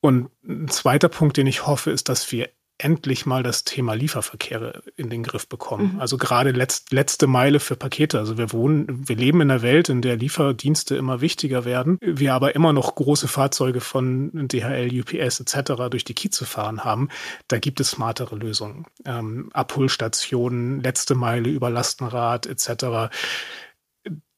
[0.00, 4.82] Und ein zweiter Punkt, den ich hoffe, ist, dass wir endlich mal das Thema Lieferverkehre
[4.96, 5.94] in den Griff bekommen.
[5.94, 6.00] Mhm.
[6.00, 8.18] Also gerade letzt, letzte Meile für Pakete.
[8.18, 11.98] Also wir wohnen, wir leben in einer Welt, in der Lieferdienste immer wichtiger werden.
[12.02, 15.88] Wir aber immer noch große Fahrzeuge von DHL, UPS etc.
[15.90, 17.08] durch die Kieze fahren haben.
[17.48, 18.84] Da gibt es smartere Lösungen.
[19.06, 23.08] Ähm, Abholstationen, letzte Meile über Lastenrad etc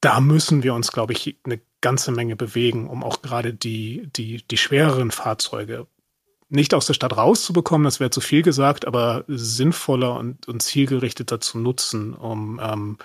[0.01, 4.47] da müssen wir uns, glaube ich, eine ganze Menge bewegen, um auch gerade die, die,
[4.47, 5.87] die schwereren Fahrzeuge
[6.51, 11.41] nicht aus der Stadt rauszubekommen, das wäre zu viel gesagt, aber sinnvoller und, und zielgerichteter
[11.41, 12.99] zu nutzen, um ähm,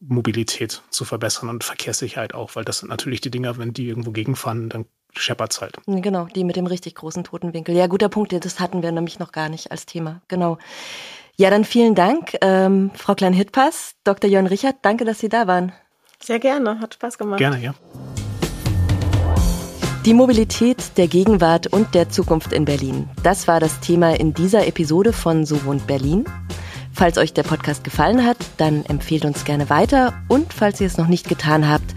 [0.00, 4.12] Mobilität zu verbessern und Verkehrssicherheit auch, weil das sind natürlich die Dinger, wenn die irgendwo
[4.12, 5.76] gegenfahren, dann scheppert's halt.
[5.86, 7.74] Genau, die mit dem richtig großen Totenwinkel.
[7.74, 10.22] Ja, guter Punkt, das hatten wir nämlich noch gar nicht als Thema.
[10.28, 10.56] Genau.
[11.36, 14.30] Ja, dann vielen Dank, ähm, Frau Klein-Hittpass, Dr.
[14.30, 15.72] Jörn Richard, danke, dass Sie da waren.
[16.22, 17.38] Sehr gerne, hat Spaß gemacht.
[17.38, 17.74] Gerne, ja.
[20.06, 23.08] Die Mobilität der Gegenwart und der Zukunft in Berlin.
[23.22, 26.24] Das war das Thema in dieser Episode von So wohnt Berlin.
[26.92, 30.96] Falls euch der Podcast gefallen hat, dann empfehlt uns gerne weiter und falls ihr es
[30.96, 31.94] noch nicht getan habt,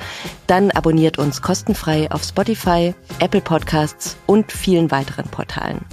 [0.48, 5.86] dann abonniert uns kostenfrei auf Spotify, Apple Podcasts und vielen weiteren Portalen.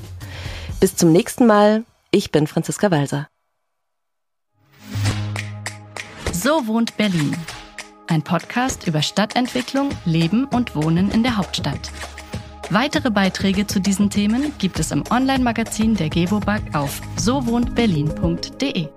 [0.81, 1.85] Bis zum nächsten Mal.
[2.11, 3.29] Ich bin Franziska Walser.
[6.33, 7.37] So wohnt Berlin.
[8.11, 11.93] Ein Podcast über Stadtentwicklung, Leben und Wohnen in der Hauptstadt.
[12.69, 18.89] Weitere Beiträge zu diesen Themen gibt es im Online-Magazin der Gewobag auf sowohntberlin.de.